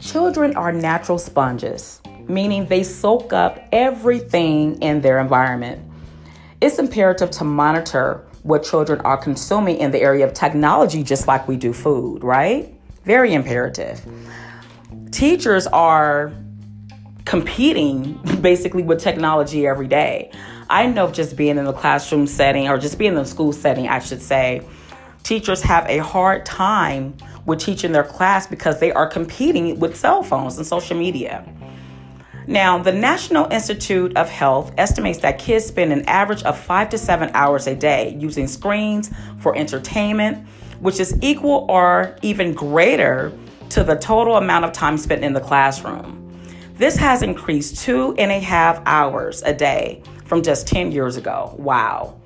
Children 0.00 0.56
are 0.56 0.72
natural 0.72 1.18
sponges, 1.18 2.00
meaning 2.28 2.64
they 2.66 2.82
soak 2.82 3.34
up 3.34 3.60
everything 3.72 4.80
in 4.80 5.02
their 5.02 5.18
environment. 5.18 5.82
It's 6.62 6.78
imperative 6.78 7.30
to 7.32 7.44
monitor 7.44 8.24
what 8.48 8.62
children 8.64 8.98
are 9.02 9.18
consuming 9.18 9.76
in 9.76 9.90
the 9.90 10.00
area 10.00 10.26
of 10.26 10.32
technology, 10.32 11.02
just 11.02 11.28
like 11.28 11.46
we 11.46 11.56
do 11.56 11.72
food, 11.72 12.24
right? 12.24 12.74
Very 13.04 13.34
imperative. 13.34 14.00
Teachers 15.10 15.66
are 15.66 16.32
competing 17.26 18.14
basically 18.40 18.82
with 18.82 19.00
technology 19.00 19.66
every 19.66 19.86
day. 19.86 20.30
I 20.70 20.86
know 20.86 21.10
just 21.10 21.36
being 21.36 21.58
in 21.58 21.64
the 21.64 21.74
classroom 21.74 22.26
setting 22.26 22.68
or 22.68 22.78
just 22.78 22.98
being 22.98 23.12
in 23.12 23.18
the 23.18 23.26
school 23.26 23.52
setting, 23.52 23.86
I 23.86 23.98
should 23.98 24.22
say, 24.22 24.66
teachers 25.24 25.60
have 25.62 25.86
a 25.86 25.98
hard 25.98 26.46
time 26.46 27.14
with 27.44 27.60
teaching 27.60 27.92
their 27.92 28.04
class 28.04 28.46
because 28.46 28.80
they 28.80 28.92
are 28.92 29.06
competing 29.06 29.78
with 29.78 29.94
cell 29.94 30.22
phones 30.22 30.56
and 30.56 30.66
social 30.66 30.96
media. 30.96 31.44
Now, 32.48 32.78
the 32.78 32.92
National 32.92 33.44
Institute 33.52 34.16
of 34.16 34.30
Health 34.30 34.72
estimates 34.78 35.18
that 35.18 35.38
kids 35.38 35.66
spend 35.66 35.92
an 35.92 36.08
average 36.08 36.42
of 36.44 36.58
five 36.58 36.88
to 36.88 36.96
seven 36.96 37.30
hours 37.34 37.66
a 37.66 37.74
day 37.74 38.16
using 38.18 38.46
screens 38.48 39.10
for 39.40 39.54
entertainment, 39.54 40.48
which 40.80 40.98
is 40.98 41.14
equal 41.20 41.66
or 41.68 42.16
even 42.22 42.54
greater 42.54 43.34
to 43.68 43.84
the 43.84 43.96
total 43.96 44.38
amount 44.38 44.64
of 44.64 44.72
time 44.72 44.96
spent 44.96 45.22
in 45.22 45.34
the 45.34 45.42
classroom. 45.42 46.24
This 46.76 46.96
has 46.96 47.22
increased 47.22 47.84
two 47.84 48.14
and 48.16 48.32
a 48.32 48.40
half 48.40 48.80
hours 48.86 49.42
a 49.42 49.52
day 49.52 50.02
from 50.24 50.42
just 50.42 50.66
10 50.66 50.90
years 50.90 51.18
ago. 51.18 51.54
Wow. 51.58 52.18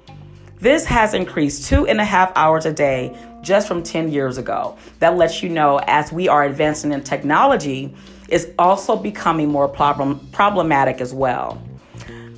This 0.60 0.84
has 0.84 1.14
increased 1.14 1.68
two 1.68 1.88
and 1.88 2.00
a 2.00 2.04
half 2.04 2.30
hours 2.36 2.64
a 2.64 2.72
day 2.72 3.16
just 3.42 3.66
from 3.66 3.82
10 3.82 4.12
years 4.12 4.38
ago. 4.38 4.78
That 5.00 5.16
lets 5.16 5.42
you 5.42 5.48
know 5.48 5.80
as 5.88 6.12
we 6.12 6.28
are 6.28 6.44
advancing 6.44 6.92
in 6.92 7.02
technology, 7.02 7.92
is 8.32 8.50
also 8.58 8.96
becoming 8.96 9.48
more 9.48 9.68
problem, 9.68 10.18
problematic 10.32 11.00
as 11.00 11.12
well. 11.12 11.60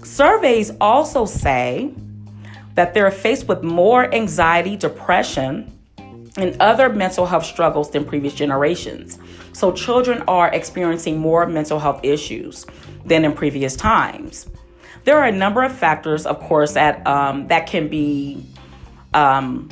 Surveys 0.03 0.73
also 0.81 1.25
say 1.25 1.95
that 2.75 2.93
they're 2.93 3.11
faced 3.11 3.47
with 3.47 3.63
more 3.63 4.13
anxiety, 4.13 4.77
depression, 4.77 5.71
and 6.37 6.57
other 6.61 6.89
mental 6.89 7.27
health 7.27 7.45
struggles 7.45 7.91
than 7.93 8.05
previous 8.05 8.35
generations. 8.35 9.21
So, 9.53 9.71
children 9.71 10.25
are 10.27 10.49
experiencing 10.49 11.19
more 11.19 11.47
mental 11.47 11.79
health 11.79 12.01
issues 12.03 12.67
than 13.05 13.25
in 13.25 13.33
previous 13.33 13.77
times. 13.77 14.49
There 15.05 15.17
are 15.17 15.27
a 15.27 15.33
number 15.33 15.63
of 15.63 15.73
factors, 15.73 16.27
of 16.27 16.41
course, 16.41 16.73
that 16.73 17.07
um, 17.07 17.47
that 17.49 17.69
can 17.69 17.87
be 17.89 18.45
um, 19.13 19.69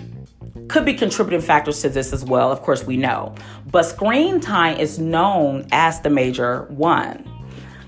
could 0.68 0.84
be 0.84 0.94
contributing 0.94 1.40
factors 1.40 1.80
to 1.82 1.88
this 1.88 2.12
as 2.12 2.24
well. 2.24 2.52
Of 2.52 2.62
course, 2.62 2.84
we 2.84 2.96
know, 2.96 3.34
but 3.72 3.84
screen 3.84 4.38
time 4.38 4.78
is 4.78 4.98
known 4.98 5.66
as 5.72 6.00
the 6.00 6.10
major 6.10 6.64
one. 6.68 7.28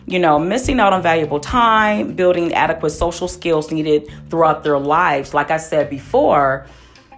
You 0.07 0.18
know, 0.18 0.38
missing 0.38 0.81
out 0.81 0.92
on 0.92 1.03
valuable 1.03 1.40
time, 1.40 2.14
building 2.14 2.53
adequate 2.53 2.90
social 2.90 3.29
skills 3.29 3.70
needed 3.70 4.11
throughout 4.29 4.64
their 4.64 4.79
lives. 4.79 5.33
Like 5.33 5.51
I 5.51 5.59
said 5.59 5.88
before, 5.88 6.66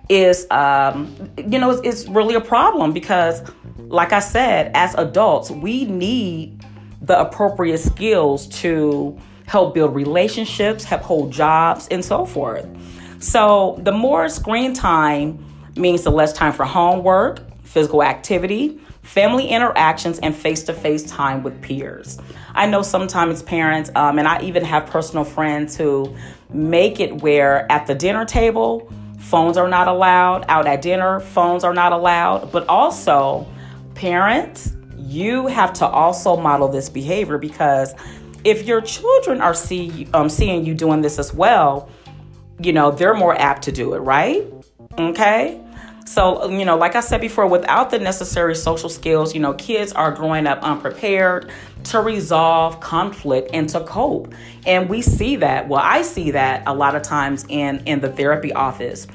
is 0.09 0.46
um, 0.50 1.33
you 1.37 1.59
know, 1.59 1.70
it's, 1.70 1.81
it's 1.85 2.09
really 2.09 2.35
a 2.35 2.40
problem 2.40 2.92
because, 2.92 3.42
like 3.79 4.12
I 4.12 4.20
said, 4.20 4.70
as 4.74 4.94
adults, 4.94 5.50
we 5.50 5.85
need 5.85 6.64
the 7.02 7.18
appropriate 7.18 7.79
skills 7.79 8.46
to 8.61 9.18
help 9.46 9.74
build 9.74 9.94
relationships, 9.94 10.85
help 10.85 11.02
hold 11.02 11.33
jobs, 11.33 11.88
and 11.88 12.05
so 12.05 12.24
forth. 12.24 12.66
So, 13.18 13.79
the 13.83 13.92
more 13.92 14.29
screen 14.29 14.74
time 14.74 15.44
means 15.76 16.02
the 16.02 16.11
less 16.11 16.33
time 16.33 16.52
for 16.52 16.64
homework, 16.64 17.40
physical 17.66 18.02
activity, 18.02 18.81
family 19.02 19.48
interactions, 19.48 20.18
and 20.20 20.35
face 20.35 20.62
to 20.64 20.72
face 20.72 21.02
time 21.05 21.42
with 21.42 21.61
peers. 21.61 22.18
I 22.55 22.66
know 22.66 22.83
sometimes 22.83 23.42
parents, 23.42 23.90
um, 23.94 24.18
and 24.18 24.26
I 24.26 24.40
even 24.42 24.64
have 24.64 24.87
personal 24.87 25.24
friends 25.24 25.76
who 25.76 26.16
make 26.50 27.00
it 27.00 27.22
where 27.22 27.70
at 27.70 27.87
the 27.87 27.94
dinner 27.94 28.24
table, 28.24 28.90
phones 29.18 29.57
are 29.57 29.68
not 29.68 29.88
allowed, 29.88 30.44
out 30.48 30.66
at 30.66 30.83
dinner, 30.83 31.20
phones 31.20 31.64
are 31.64 31.74
not 31.74 31.92
allowed, 31.92 32.52
but 32.52 32.66
also 32.68 33.46
parents, 33.94 34.72
you 34.96 35.46
have 35.46 35.72
to 35.74 35.87
also 35.87 36.37
model 36.37 36.68
this 36.68 36.88
behavior 36.88 37.38
because 37.38 37.94
if 38.44 38.64
your 38.64 38.81
children 38.81 39.40
are 39.40 39.55
see, 39.55 40.09
um, 40.14 40.29
seeing 40.29 40.64
you 40.64 40.74
doing 40.74 41.00
this 41.00 41.18
as 41.18 41.35
well, 41.35 41.90
you 42.61 42.72
know, 42.72 42.90
they're 42.90 43.14
more 43.14 43.35
apt 43.40 43.62
to 43.64 43.72
do 43.72 43.94
it, 43.94 43.98
right? 43.98 44.46
Okay. 44.98 45.61
So, 46.07 46.49
you 46.49 46.64
know, 46.64 46.77
like 46.77 46.95
I 46.95 47.01
said 47.01 47.21
before, 47.21 47.49
without 47.49 47.90
the 47.90 47.99
necessary 47.99 48.55
social 48.55 48.88
skills, 48.88 49.35
you 49.35 49.40
know, 49.40 49.55
kids 49.55 49.92
are 49.92 50.12
growing 50.12 50.47
up 50.47 50.62
unprepared 50.62 51.51
to 51.85 52.01
resolve 52.01 52.81
conflict 52.81 53.51
and 53.53 53.69
to 53.71 53.81
cope. 53.81 54.33
And 54.66 54.88
we 54.88 55.03
see 55.03 55.37
that. 55.37 55.69
Well, 55.69 55.81
I 55.83 56.03
see 56.03 56.31
that 56.31 56.62
a 56.66 56.73
lot 56.75 56.95
of 56.95 57.03
times 57.03 57.45
in 57.49 57.83
in 57.87 58.01
the 58.01 58.11
therapy 58.11 58.53
office. 58.53 59.09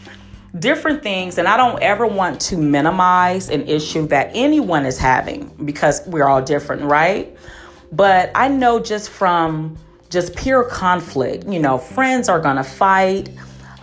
Different 0.59 1.01
things, 1.01 1.37
and 1.37 1.47
I 1.47 1.55
don't 1.55 1.81
ever 1.81 2.05
want 2.05 2.41
to 2.41 2.57
minimize 2.57 3.49
an 3.49 3.69
issue 3.69 4.07
that 4.07 4.31
anyone 4.33 4.85
is 4.85 4.97
having 4.97 5.47
because 5.63 6.05
we're 6.07 6.27
all 6.27 6.41
different, 6.41 6.83
right? 6.83 7.37
But 7.93 8.31
I 8.35 8.49
know 8.49 8.81
just 8.81 9.09
from 9.09 9.77
just 10.09 10.35
pure 10.35 10.65
conflict, 10.65 11.47
you 11.47 11.59
know, 11.59 11.77
friends 11.77 12.27
are 12.27 12.41
gonna 12.41 12.65
fight. 12.65 13.29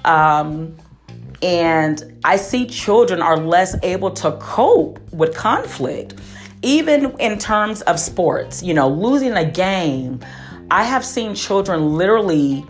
Um, 0.05 0.77
and 1.43 2.21
I 2.25 2.37
see 2.37 2.67
children 2.67 3.23
are 3.23 3.37
less 3.37 3.77
able 3.83 4.11
to 4.13 4.33
cope 4.41 4.99
with 5.13 5.37
conflict, 5.37 6.15
even 6.63 7.17
in 7.19 7.39
terms 7.39 7.83
of 7.83 8.01
sports. 8.01 8.63
You 8.63 8.75
know, 8.75 8.89
losing 8.89 9.33
a 9.33 9.45
game, 9.45 10.21
I 10.71 10.85
have 10.85 11.05
seen 11.05 11.35
children 11.35 11.95
literally 11.95 12.65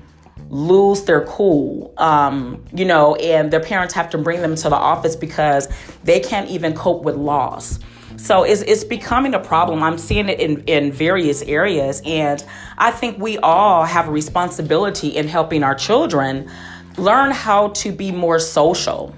lose 0.50 1.02
their 1.02 1.24
cool, 1.26 1.92
um, 1.98 2.64
you 2.72 2.84
know, 2.84 3.14
and 3.16 3.50
their 3.50 3.60
parents 3.60 3.92
have 3.94 4.08
to 4.10 4.18
bring 4.18 4.40
them 4.40 4.54
to 4.56 4.68
the 4.68 4.76
office 4.76 5.16
because 5.16 5.68
they 6.04 6.20
can't 6.20 6.48
even 6.50 6.74
cope 6.74 7.02
with 7.02 7.16
loss. 7.16 7.78
So 8.16 8.42
it's, 8.42 8.62
it's 8.62 8.84
becoming 8.84 9.34
a 9.34 9.38
problem. 9.38 9.82
I'm 9.82 9.98
seeing 9.98 10.28
it 10.28 10.40
in, 10.40 10.64
in 10.64 10.90
various 10.90 11.42
areas. 11.42 12.02
And 12.04 12.42
I 12.76 12.90
think 12.90 13.18
we 13.18 13.38
all 13.38 13.84
have 13.84 14.08
a 14.08 14.10
responsibility 14.10 15.08
in 15.08 15.28
helping 15.28 15.62
our 15.62 15.74
children 15.74 16.50
learn 16.98 17.30
how 17.30 17.68
to 17.68 17.92
be 17.92 18.12
more 18.12 18.38
social. 18.38 19.14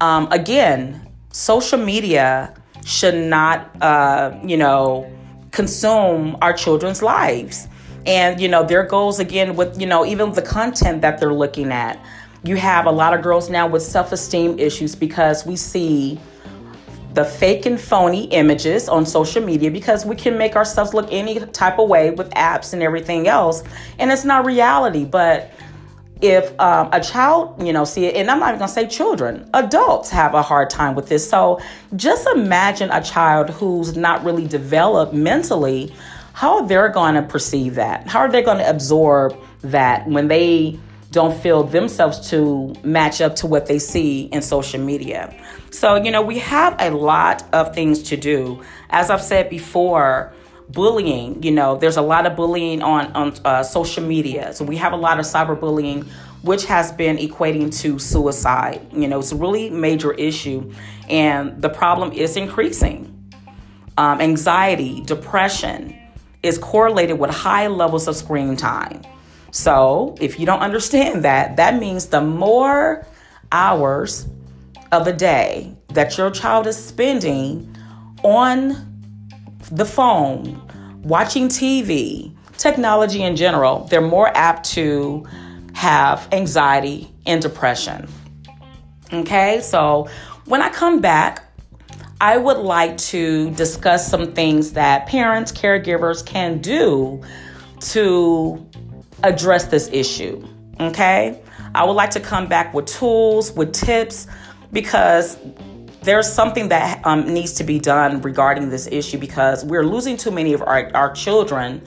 Um, 0.00 0.28
again, 0.30 1.08
social 1.30 1.78
media 1.78 2.54
should 2.84 3.14
not, 3.14 3.70
uh, 3.82 4.38
you 4.44 4.56
know, 4.56 5.10
consume 5.50 6.36
our 6.42 6.52
children's 6.52 7.02
lives. 7.02 7.68
And, 8.04 8.40
you 8.40 8.48
know, 8.48 8.64
there 8.64 8.84
goes 8.84 9.18
again 9.18 9.56
with, 9.56 9.80
you 9.80 9.86
know, 9.86 10.06
even 10.06 10.32
the 10.32 10.42
content 10.42 11.00
that 11.02 11.18
they're 11.18 11.34
looking 11.34 11.72
at. 11.72 11.98
You 12.44 12.56
have 12.56 12.86
a 12.86 12.90
lot 12.92 13.14
of 13.14 13.22
girls 13.22 13.50
now 13.50 13.66
with 13.66 13.82
self 13.82 14.12
esteem 14.12 14.58
issues 14.58 14.94
because 14.94 15.44
we 15.44 15.56
see 15.56 16.20
the 17.14 17.24
fake 17.24 17.64
and 17.64 17.80
phony 17.80 18.24
images 18.24 18.88
on 18.90 19.06
social 19.06 19.42
media 19.42 19.70
because 19.70 20.04
we 20.04 20.14
can 20.14 20.36
make 20.36 20.54
ourselves 20.54 20.92
look 20.92 21.08
any 21.10 21.40
type 21.46 21.78
of 21.78 21.88
way 21.88 22.10
with 22.10 22.28
apps 22.32 22.74
and 22.74 22.82
everything 22.82 23.26
else. 23.26 23.64
And 23.98 24.12
it's 24.12 24.24
not 24.24 24.44
reality. 24.44 25.06
But 25.06 25.50
if 26.20 26.58
um, 26.58 26.88
a 26.92 27.00
child, 27.00 27.62
you 27.62 27.72
know, 27.72 27.84
see 27.84 28.06
it, 28.06 28.16
and 28.16 28.30
I'm 28.30 28.38
not 28.38 28.48
even 28.48 28.58
gonna 28.60 28.72
say 28.72 28.86
children, 28.86 29.48
adults 29.52 30.10
have 30.10 30.34
a 30.34 30.42
hard 30.42 30.70
time 30.70 30.94
with 30.94 31.08
this. 31.08 31.28
So 31.28 31.60
just 31.94 32.26
imagine 32.28 32.90
a 32.90 33.02
child 33.02 33.50
who's 33.50 33.96
not 33.96 34.24
really 34.24 34.46
developed 34.46 35.12
mentally, 35.12 35.92
how 36.32 36.62
they're 36.62 36.88
gonna 36.88 37.22
perceive 37.22 37.74
that. 37.74 38.08
How 38.08 38.20
are 38.20 38.30
they 38.30 38.42
gonna 38.42 38.66
absorb 38.66 39.36
that 39.62 40.06
when 40.08 40.28
they 40.28 40.78
don't 41.10 41.36
feel 41.38 41.62
themselves 41.62 42.30
to 42.30 42.74
match 42.82 43.20
up 43.20 43.36
to 43.36 43.46
what 43.46 43.66
they 43.66 43.78
see 43.78 44.22
in 44.32 44.40
social 44.40 44.80
media? 44.80 45.34
So, 45.70 45.96
you 45.96 46.10
know, 46.10 46.22
we 46.22 46.38
have 46.38 46.76
a 46.78 46.90
lot 46.90 47.44
of 47.52 47.74
things 47.74 48.02
to 48.04 48.16
do. 48.16 48.62
As 48.88 49.10
I've 49.10 49.22
said 49.22 49.50
before, 49.50 50.32
bullying 50.68 51.42
you 51.42 51.52
know 51.52 51.76
there's 51.76 51.96
a 51.96 52.02
lot 52.02 52.26
of 52.26 52.36
bullying 52.36 52.82
on 52.82 53.12
on 53.12 53.34
uh, 53.44 53.62
social 53.62 54.04
media. 54.04 54.52
So 54.52 54.64
we 54.64 54.76
have 54.76 54.92
a 54.92 54.96
lot 54.96 55.18
of 55.18 55.24
cyberbullying 55.24 56.06
which 56.42 56.64
has 56.66 56.92
been 56.92 57.16
equating 57.16 57.76
to 57.80 57.98
suicide 57.98 58.86
you 58.92 59.08
know 59.08 59.18
it's 59.18 59.32
a 59.32 59.36
really 59.36 59.70
major 59.70 60.12
issue. 60.12 60.72
And 61.08 61.60
the 61.62 61.68
problem 61.68 62.12
is 62.12 62.36
increasing. 62.36 63.12
Um, 63.98 64.20
anxiety 64.20 65.00
depression 65.02 65.96
is 66.42 66.58
correlated 66.58 67.18
with 67.18 67.30
high 67.30 67.66
levels 67.66 68.08
of 68.08 68.16
screen 68.16 68.56
time. 68.56 69.02
So, 69.50 70.16
if 70.20 70.38
you 70.38 70.44
don't 70.44 70.60
understand 70.60 71.24
that, 71.24 71.56
that 71.56 71.78
means 71.78 72.06
the 72.06 72.20
more 72.20 73.06
hours 73.52 74.26
of 74.92 75.06
a 75.06 75.12
day 75.12 75.74
that 75.88 76.18
your 76.18 76.30
child 76.30 76.66
is 76.66 76.76
spending 76.76 77.74
on 78.22 78.95
the 79.70 79.84
phone, 79.84 80.60
watching 81.02 81.48
TV, 81.48 82.34
technology 82.56 83.22
in 83.22 83.36
general, 83.36 83.84
they're 83.84 84.00
more 84.00 84.28
apt 84.36 84.68
to 84.70 85.26
have 85.74 86.28
anxiety 86.32 87.10
and 87.26 87.42
depression. 87.42 88.08
Okay, 89.12 89.60
so 89.60 90.08
when 90.46 90.62
I 90.62 90.70
come 90.70 91.00
back, 91.00 91.42
I 92.20 92.38
would 92.38 92.56
like 92.56 92.96
to 92.98 93.50
discuss 93.50 94.08
some 94.08 94.32
things 94.32 94.72
that 94.72 95.06
parents, 95.06 95.52
caregivers 95.52 96.24
can 96.24 96.58
do 96.58 97.22
to 97.80 98.66
address 99.22 99.66
this 99.66 99.90
issue. 99.92 100.42
Okay, 100.80 101.40
I 101.74 101.84
would 101.84 101.92
like 101.92 102.10
to 102.10 102.20
come 102.20 102.46
back 102.46 102.72
with 102.72 102.86
tools, 102.86 103.52
with 103.52 103.72
tips, 103.74 104.26
because 104.72 105.36
there's 106.06 106.32
something 106.32 106.68
that 106.68 107.04
um, 107.04 107.32
needs 107.34 107.52
to 107.54 107.64
be 107.64 107.78
done 107.78 108.22
regarding 108.22 108.70
this 108.70 108.86
issue 108.86 109.18
because 109.18 109.64
we're 109.64 109.84
losing 109.84 110.16
too 110.16 110.30
many 110.30 110.52
of 110.52 110.62
our, 110.62 110.90
our 110.94 111.12
children 111.12 111.82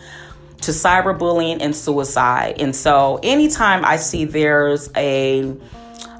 to 0.62 0.72
cyberbullying 0.72 1.58
and 1.62 1.74
suicide. 1.74 2.56
And 2.60 2.76
so 2.76 3.20
anytime 3.24 3.84
I 3.86 3.96
see 3.96 4.26
there's 4.26 4.92
a 4.96 5.56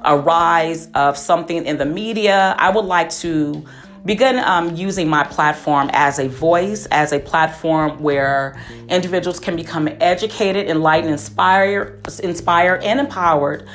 a 0.02 0.16
rise 0.16 0.88
of 0.94 1.18
something 1.18 1.66
in 1.66 1.76
the 1.76 1.84
media, 1.84 2.54
I 2.58 2.70
would 2.70 2.86
like 2.86 3.10
to 3.10 3.62
begin 4.06 4.38
um, 4.38 4.74
using 4.74 5.08
my 5.08 5.24
platform 5.24 5.90
as 5.92 6.18
a 6.18 6.26
voice, 6.26 6.86
as 6.86 7.12
a 7.12 7.20
platform 7.20 8.00
where 8.00 8.58
individuals 8.88 9.38
can 9.38 9.56
become 9.56 9.90
educated, 10.00 10.68
enlightened, 10.68 11.12
inspired, 11.12 12.00
inspired, 12.22 12.82
and 12.82 12.98
empowered 12.98 13.68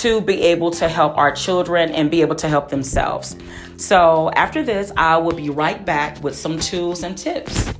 to 0.00 0.20
be 0.20 0.42
able 0.42 0.70
to 0.72 0.88
help 0.88 1.16
our 1.16 1.32
children 1.32 1.90
and 1.90 2.10
be 2.10 2.20
able 2.20 2.34
to 2.36 2.48
help 2.48 2.68
themselves. 2.68 3.36
So 3.76 4.30
after 4.34 4.62
this, 4.62 4.92
I 4.96 5.16
will 5.16 5.34
be 5.34 5.50
right 5.50 5.84
back 5.84 6.22
with 6.22 6.36
some 6.36 6.58
tools 6.58 7.02
and 7.02 7.16
tips. 7.16 7.72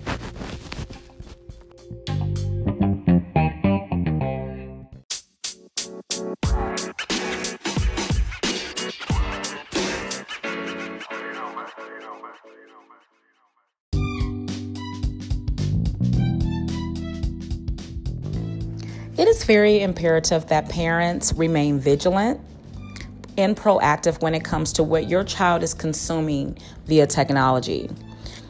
It 19.36 19.40
is 19.40 19.44
very 19.44 19.82
imperative 19.82 20.46
that 20.46 20.70
parents 20.70 21.34
remain 21.34 21.78
vigilant 21.78 22.40
and 23.36 23.54
proactive 23.54 24.22
when 24.22 24.34
it 24.34 24.42
comes 24.44 24.72
to 24.72 24.82
what 24.82 25.10
your 25.10 25.24
child 25.24 25.62
is 25.62 25.74
consuming 25.74 26.56
via 26.86 27.06
technology. 27.06 27.90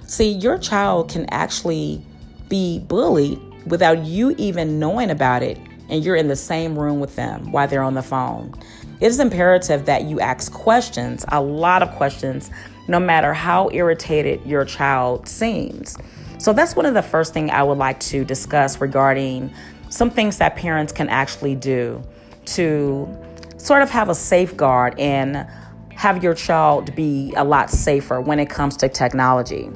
See, 0.07 0.31
your 0.31 0.59
child 0.59 1.11
can 1.11 1.27
actually 1.31 2.01
be 2.49 2.79
bullied 2.79 3.41
without 3.67 4.05
you 4.05 4.37
even 4.39 4.79
knowing 4.79 5.11
about 5.11 5.43
it, 5.43 5.59
and 5.89 6.05
you're 6.05 6.15
in 6.15 6.29
the 6.29 6.37
same 6.37 6.79
room 6.79 7.01
with 7.01 7.17
them 7.17 7.51
while 7.51 7.67
they're 7.67 7.83
on 7.83 7.95
the 7.95 8.03
phone. 8.03 8.55
It 9.01 9.09
is 9.09 9.19
imperative 9.19 9.87
that 9.87 10.05
you 10.05 10.21
ask 10.21 10.53
questions, 10.53 11.25
a 11.33 11.43
lot 11.43 11.83
of 11.83 11.91
questions, 11.97 12.49
no 12.87 13.01
matter 13.01 13.35
how 13.35 13.71
irritated 13.73 14.41
your 14.47 14.65
child 14.65 15.27
seems. 15.27 15.97
So, 16.39 16.53
that's 16.53 16.77
one 16.77 16.87
of 16.87 16.95
the 16.95 17.03
first 17.03 17.33
things 17.33 17.51
I 17.51 17.65
would 17.65 17.79
like 17.79 17.99
to 18.01 18.25
discuss 18.25 18.81
regarding 18.81 19.53
some 19.97 20.11
things 20.11 20.39
that 20.39 20.57
parents 20.57 20.93
can 20.93 21.09
actually 21.09 21.55
do 21.55 22.03
to 22.45 23.09
sort 23.57 23.83
of 23.83 23.91
have 23.91 24.09
a 24.09 24.15
safeguard 24.15 24.99
and 24.99 25.47
have 25.95 26.23
your 26.23 26.35
child 26.35 26.95
be 26.95 27.33
a 27.37 27.43
lot 27.43 27.71
safer 27.71 28.21
when 28.21 28.39
it 28.39 28.51
comes 28.51 28.77
to 28.77 28.89
technology. 28.89 29.71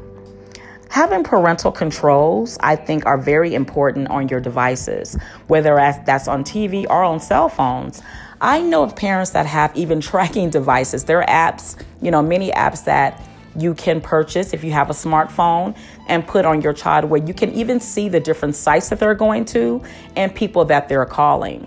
Having 0.90 1.24
parental 1.24 1.72
controls, 1.72 2.59
I 2.61 2.76
think, 2.76 3.06
are 3.06 3.16
very 3.16 3.54
important 3.54 4.09
on 4.11 4.28
your 4.28 4.40
devices, 4.40 5.16
whether 5.46 5.76
that's 6.04 6.28
on 6.28 6.44
TV 6.44 6.85
or 6.90 7.02
on 7.02 7.20
cell 7.20 7.48
phones. 7.48 8.02
I 8.40 8.61
know 8.61 8.83
of 8.83 8.96
parents 8.96 9.30
that 9.30 9.46
have 9.46 9.74
even 9.76 10.00
tracking 10.11 10.50
devices. 10.50 11.04
There 11.04 11.22
are 11.22 11.26
apps, 11.26 11.80
you 12.02 12.11
know, 12.11 12.22
many 12.22 12.50
apps 12.50 12.85
that 12.85 13.22
you 13.56 13.74
can 13.74 14.00
purchase 14.00 14.52
if 14.52 14.62
you 14.62 14.72
have 14.72 14.90
a 14.90 14.92
smartphone 14.92 15.76
and 16.08 16.26
put 16.26 16.44
on 16.44 16.60
your 16.62 16.72
child 16.72 17.06
where 17.06 17.22
you 17.22 17.34
can 17.34 17.52
even 17.52 17.80
see 17.80 18.08
the 18.08 18.20
different 18.20 18.54
sites 18.54 18.88
that 18.88 18.98
they're 18.98 19.14
going 19.14 19.44
to 19.46 19.82
and 20.16 20.34
people 20.34 20.64
that 20.66 20.88
they're 20.88 21.06
calling. 21.06 21.66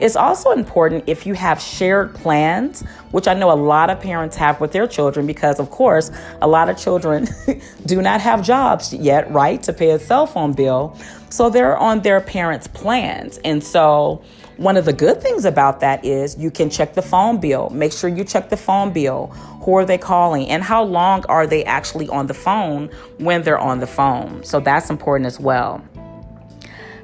It's 0.00 0.16
also 0.16 0.52
important 0.52 1.04
if 1.06 1.26
you 1.26 1.34
have 1.34 1.60
shared 1.60 2.14
plans, 2.14 2.80
which 3.10 3.28
I 3.28 3.34
know 3.34 3.52
a 3.52 3.54
lot 3.54 3.90
of 3.90 4.00
parents 4.00 4.34
have 4.36 4.58
with 4.58 4.72
their 4.72 4.86
children 4.86 5.26
because, 5.26 5.60
of 5.60 5.70
course, 5.70 6.10
a 6.40 6.48
lot 6.48 6.70
of 6.70 6.78
children 6.78 7.28
do 7.86 8.00
not 8.00 8.22
have 8.22 8.42
jobs 8.42 8.94
yet, 8.94 9.30
right, 9.30 9.62
to 9.62 9.74
pay 9.74 9.90
a 9.90 9.98
cell 9.98 10.26
phone 10.26 10.54
bill. 10.54 10.96
So 11.28 11.50
they're 11.50 11.76
on 11.76 12.00
their 12.00 12.22
parents' 12.22 12.66
plans. 12.66 13.38
And 13.44 13.62
so 13.62 14.24
one 14.56 14.78
of 14.78 14.86
the 14.86 14.92
good 14.92 15.22
things 15.22 15.44
about 15.44 15.80
that 15.80 16.04
is 16.04 16.36
you 16.38 16.50
can 16.50 16.70
check 16.70 16.94
the 16.94 17.02
phone 17.02 17.38
bill. 17.38 17.68
Make 17.68 17.92
sure 17.92 18.08
you 18.08 18.24
check 18.24 18.48
the 18.48 18.56
phone 18.56 18.92
bill. 18.92 19.34
Who 19.62 19.76
are 19.76 19.84
they 19.84 19.98
calling? 19.98 20.48
And 20.48 20.62
how 20.62 20.82
long 20.82 21.24
are 21.28 21.46
they 21.46 21.64
actually 21.64 22.08
on 22.08 22.26
the 22.26 22.34
phone 22.34 22.90
when 23.18 23.42
they're 23.42 23.58
on 23.58 23.80
the 23.80 23.86
phone? 23.86 24.42
So 24.44 24.60
that's 24.60 24.90
important 24.90 25.26
as 25.26 25.38
well. 25.38 25.84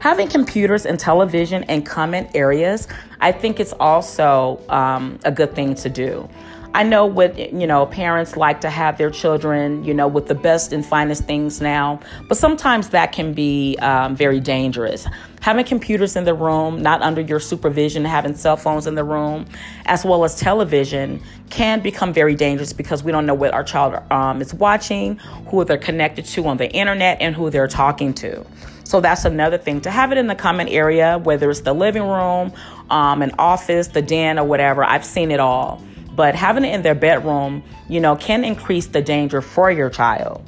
Having 0.00 0.28
computers 0.28 0.86
and 0.86 0.98
television 0.98 1.64
in 1.64 1.82
common 1.82 2.28
areas, 2.34 2.86
I 3.20 3.32
think 3.32 3.58
it's 3.60 3.72
also 3.80 4.60
um, 4.68 5.18
a 5.24 5.32
good 5.32 5.54
thing 5.54 5.74
to 5.76 5.88
do. 5.88 6.28
I 6.74 6.82
know 6.82 7.06
what, 7.06 7.38
you 7.38 7.66
know, 7.66 7.86
parents 7.86 8.36
like 8.36 8.60
to 8.60 8.70
have 8.70 8.98
their 8.98 9.10
children, 9.10 9.84
you 9.84 9.94
know, 9.94 10.08
with 10.08 10.26
the 10.26 10.34
best 10.34 10.72
and 10.72 10.84
finest 10.84 11.24
things 11.24 11.60
now, 11.60 12.00
but 12.28 12.36
sometimes 12.36 12.90
that 12.90 13.12
can 13.12 13.32
be 13.32 13.76
um, 13.78 14.14
very 14.14 14.40
dangerous. 14.40 15.06
Having 15.40 15.64
computers 15.66 16.16
in 16.16 16.24
the 16.24 16.34
room, 16.34 16.82
not 16.82 17.02
under 17.02 17.20
your 17.20 17.40
supervision, 17.40 18.04
having 18.04 18.34
cell 18.34 18.56
phones 18.56 18.86
in 18.86 18.94
the 18.94 19.04
room, 19.04 19.46
as 19.86 20.04
well 20.04 20.24
as 20.24 20.34
television, 20.36 21.22
can 21.50 21.80
become 21.80 22.12
very 22.12 22.34
dangerous 22.34 22.72
because 22.72 23.02
we 23.04 23.12
don't 23.12 23.26
know 23.26 23.34
what 23.34 23.54
our 23.54 23.64
child 23.64 24.02
um, 24.10 24.42
is 24.42 24.52
watching, 24.52 25.16
who 25.48 25.64
they're 25.64 25.78
connected 25.78 26.24
to 26.24 26.46
on 26.46 26.56
the 26.56 26.70
internet, 26.72 27.20
and 27.20 27.34
who 27.34 27.48
they're 27.48 27.68
talking 27.68 28.12
to. 28.14 28.44
So 28.84 29.00
that's 29.00 29.24
another 29.24 29.58
thing 29.58 29.80
to 29.82 29.90
have 29.90 30.12
it 30.12 30.18
in 30.18 30.26
the 30.26 30.34
common 30.34 30.68
area, 30.68 31.18
whether 31.18 31.50
it's 31.50 31.60
the 31.60 31.74
living 31.74 32.04
room, 32.04 32.52
um, 32.90 33.22
an 33.22 33.32
office, 33.38 33.88
the 33.88 34.02
den, 34.02 34.38
or 34.38 34.44
whatever. 34.44 34.84
I've 34.84 35.04
seen 35.04 35.30
it 35.30 35.40
all 35.40 35.82
but 36.16 36.34
having 36.34 36.64
it 36.64 36.74
in 36.74 36.82
their 36.82 36.94
bedroom, 36.94 37.62
you 37.88 38.00
know, 38.00 38.16
can 38.16 38.44
increase 38.44 38.86
the 38.86 39.02
danger 39.02 39.40
for 39.40 39.70
your 39.70 39.90
child. 39.90 40.42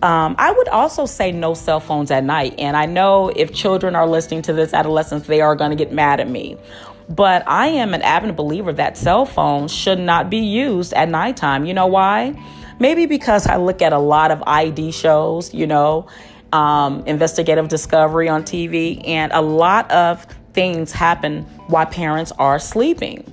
Um, 0.00 0.36
I 0.38 0.52
would 0.52 0.68
also 0.68 1.06
say 1.06 1.32
no 1.32 1.54
cell 1.54 1.80
phones 1.80 2.10
at 2.10 2.24
night. 2.24 2.54
And 2.58 2.76
I 2.76 2.84
know 2.86 3.30
if 3.34 3.52
children 3.52 3.96
are 3.96 4.06
listening 4.06 4.42
to 4.42 4.52
this, 4.52 4.74
adolescents, 4.74 5.26
they 5.26 5.40
are 5.40 5.56
going 5.56 5.70
to 5.70 5.76
get 5.76 5.92
mad 5.92 6.20
at 6.20 6.28
me. 6.28 6.58
But 7.08 7.42
I 7.46 7.68
am 7.68 7.94
an 7.94 8.02
avid 8.02 8.36
believer 8.36 8.72
that 8.74 8.96
cell 8.96 9.26
phones 9.26 9.72
should 9.72 9.98
not 9.98 10.30
be 10.30 10.38
used 10.38 10.92
at 10.92 11.08
nighttime. 11.08 11.64
You 11.64 11.74
know 11.74 11.86
why? 11.86 12.38
Maybe 12.78 13.06
because 13.06 13.46
I 13.46 13.56
look 13.56 13.82
at 13.82 13.92
a 13.92 13.98
lot 13.98 14.30
of 14.30 14.42
ID 14.46 14.92
shows, 14.92 15.54
you 15.54 15.66
know, 15.66 16.06
um, 16.52 17.02
investigative 17.06 17.68
discovery 17.68 18.28
on 18.28 18.42
TV, 18.42 19.06
and 19.08 19.32
a 19.32 19.40
lot 19.40 19.90
of 19.90 20.24
things 20.52 20.92
happen 20.92 21.42
while 21.66 21.86
parents 21.86 22.32
are 22.38 22.58
sleeping. 22.58 23.24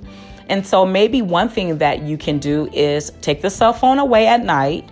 And 0.52 0.66
so 0.66 0.84
maybe 0.84 1.22
one 1.22 1.48
thing 1.48 1.78
that 1.78 2.02
you 2.02 2.18
can 2.18 2.38
do 2.38 2.68
is 2.74 3.10
take 3.22 3.40
the 3.40 3.48
cell 3.48 3.72
phone 3.72 3.98
away 3.98 4.26
at 4.26 4.44
night 4.44 4.86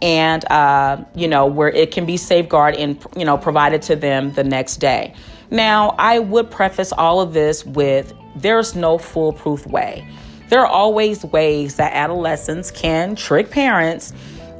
and 0.00 0.50
uh, 0.50 1.04
you 1.14 1.28
know 1.28 1.44
where 1.44 1.68
it 1.68 1.90
can 1.90 2.06
be 2.06 2.16
safeguarded 2.16 2.80
and 2.80 3.04
you 3.14 3.26
know 3.26 3.36
provided 3.36 3.82
to 3.82 3.96
them 3.96 4.32
the 4.32 4.42
next 4.42 4.78
day. 4.78 5.14
Now 5.50 5.90
i 5.98 6.18
would 6.18 6.50
preface 6.50 6.90
all 6.90 7.20
of 7.20 7.34
this 7.34 7.66
with 7.66 8.14
there's 8.34 8.74
no 8.74 8.96
foolproof 8.96 9.66
way. 9.66 10.08
There 10.48 10.60
are 10.60 10.66
always 10.66 11.22
ways 11.22 11.76
that 11.76 11.92
adolescents 11.92 12.70
can 12.70 13.14
trick 13.14 13.50
parents 13.50 14.14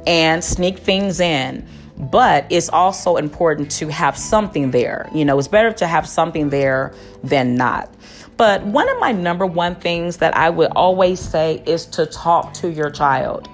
and 0.05 0.43
sneak 0.43 0.77
things 0.77 1.19
in 1.19 1.67
but 1.97 2.45
it's 2.51 2.69
also 2.69 3.15
important 3.15 3.71
to 3.71 3.87
have 3.87 4.15
something 4.15 4.69
there. 4.69 5.09
You 5.11 5.25
know 5.25 5.39
it's 5.39 5.47
better 5.47 5.73
to 5.73 5.87
have 5.87 6.07
something 6.07 6.51
there 6.51 6.93
than 7.23 7.55
not 7.55 7.89
but 8.37 8.63
one 8.65 8.89
of 8.89 8.99
my 8.99 9.11
number 9.11 9.45
one 9.45 9.75
things 9.75 10.17
that 10.17 10.35
I 10.35 10.49
would 10.49 10.71
always 10.75 11.19
say 11.19 11.63
is 11.65 11.85
to 11.87 12.05
talk 12.05 12.53
to 12.55 12.69
your 12.69 12.89
child. 12.89 13.47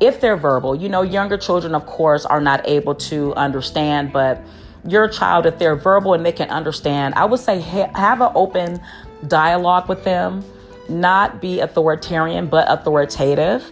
If 0.00 0.20
they're 0.20 0.36
verbal, 0.36 0.74
you 0.74 0.88
know, 0.88 1.02
younger 1.02 1.36
children, 1.36 1.74
of 1.74 1.86
course, 1.86 2.24
are 2.24 2.40
not 2.40 2.68
able 2.68 2.94
to 2.96 3.34
understand, 3.34 4.12
but 4.12 4.42
your 4.86 5.08
child, 5.08 5.46
if 5.46 5.58
they're 5.58 5.76
verbal 5.76 6.14
and 6.14 6.26
they 6.26 6.32
can 6.32 6.50
understand, 6.50 7.14
I 7.14 7.24
would 7.24 7.40
say 7.40 7.60
ha- 7.60 7.90
have 7.94 8.20
an 8.20 8.32
open 8.34 8.80
dialogue 9.26 9.88
with 9.88 10.04
them, 10.04 10.44
not 10.88 11.40
be 11.40 11.60
authoritarian, 11.60 12.46
but 12.46 12.70
authoritative. 12.70 13.64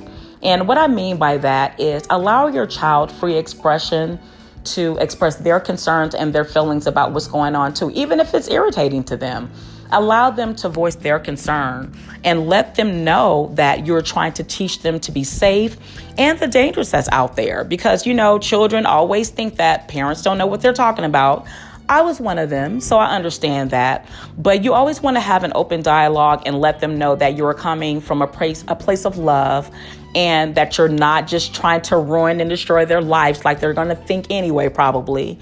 And 0.42 0.66
what 0.68 0.78
I 0.78 0.86
mean 0.86 1.16
by 1.16 1.36
that 1.38 1.78
is 1.80 2.04
allow 2.10 2.46
your 2.46 2.66
child 2.66 3.10
free 3.12 3.36
expression 3.36 4.18
to 4.62 4.96
express 4.98 5.36
their 5.36 5.58
concerns 5.58 6.14
and 6.14 6.32
their 6.32 6.44
feelings 6.44 6.86
about 6.86 7.12
what's 7.12 7.26
going 7.26 7.54
on 7.56 7.74
too, 7.74 7.90
even 7.90 8.20
if 8.20 8.34
it's 8.34 8.48
irritating 8.48 9.04
to 9.04 9.16
them. 9.16 9.50
Allow 9.92 10.30
them 10.30 10.54
to 10.56 10.68
voice 10.68 10.94
their 10.94 11.18
concern 11.18 11.96
and 12.24 12.48
let 12.48 12.74
them 12.74 13.04
know 13.04 13.50
that 13.54 13.86
you're 13.86 14.02
trying 14.02 14.32
to 14.34 14.44
teach 14.44 14.82
them 14.82 15.00
to 15.00 15.12
be 15.12 15.24
safe 15.24 15.76
and 16.18 16.38
the 16.38 16.46
dangers 16.46 16.90
that's 16.90 17.08
out 17.12 17.36
there. 17.36 17.64
Because, 17.64 18.06
you 18.06 18.14
know, 18.14 18.38
children 18.38 18.86
always 18.86 19.30
think 19.30 19.56
that 19.56 19.88
parents 19.88 20.22
don't 20.22 20.38
know 20.38 20.46
what 20.46 20.60
they're 20.60 20.72
talking 20.72 21.04
about. 21.04 21.46
I 21.88 22.02
was 22.02 22.20
one 22.20 22.38
of 22.38 22.50
them, 22.50 22.80
so 22.80 22.98
I 22.98 23.16
understand 23.16 23.72
that. 23.72 24.06
But 24.38 24.62
you 24.62 24.74
always 24.74 25.02
want 25.02 25.16
to 25.16 25.20
have 25.20 25.42
an 25.42 25.50
open 25.56 25.82
dialogue 25.82 26.44
and 26.46 26.60
let 26.60 26.78
them 26.78 26.96
know 26.96 27.16
that 27.16 27.36
you're 27.36 27.52
coming 27.52 28.00
from 28.00 28.22
a 28.22 28.28
place 28.28 28.64
a 28.68 28.76
place 28.76 29.04
of 29.04 29.18
love 29.18 29.68
and 30.14 30.54
that 30.54 30.78
you're 30.78 30.88
not 30.88 31.26
just 31.26 31.52
trying 31.52 31.80
to 31.82 31.96
ruin 31.96 32.40
and 32.40 32.48
destroy 32.48 32.84
their 32.84 33.02
lives 33.02 33.44
like 33.44 33.58
they're 33.58 33.74
going 33.74 33.88
to 33.88 33.96
think 33.96 34.26
anyway, 34.30 34.68
probably. 34.68 35.38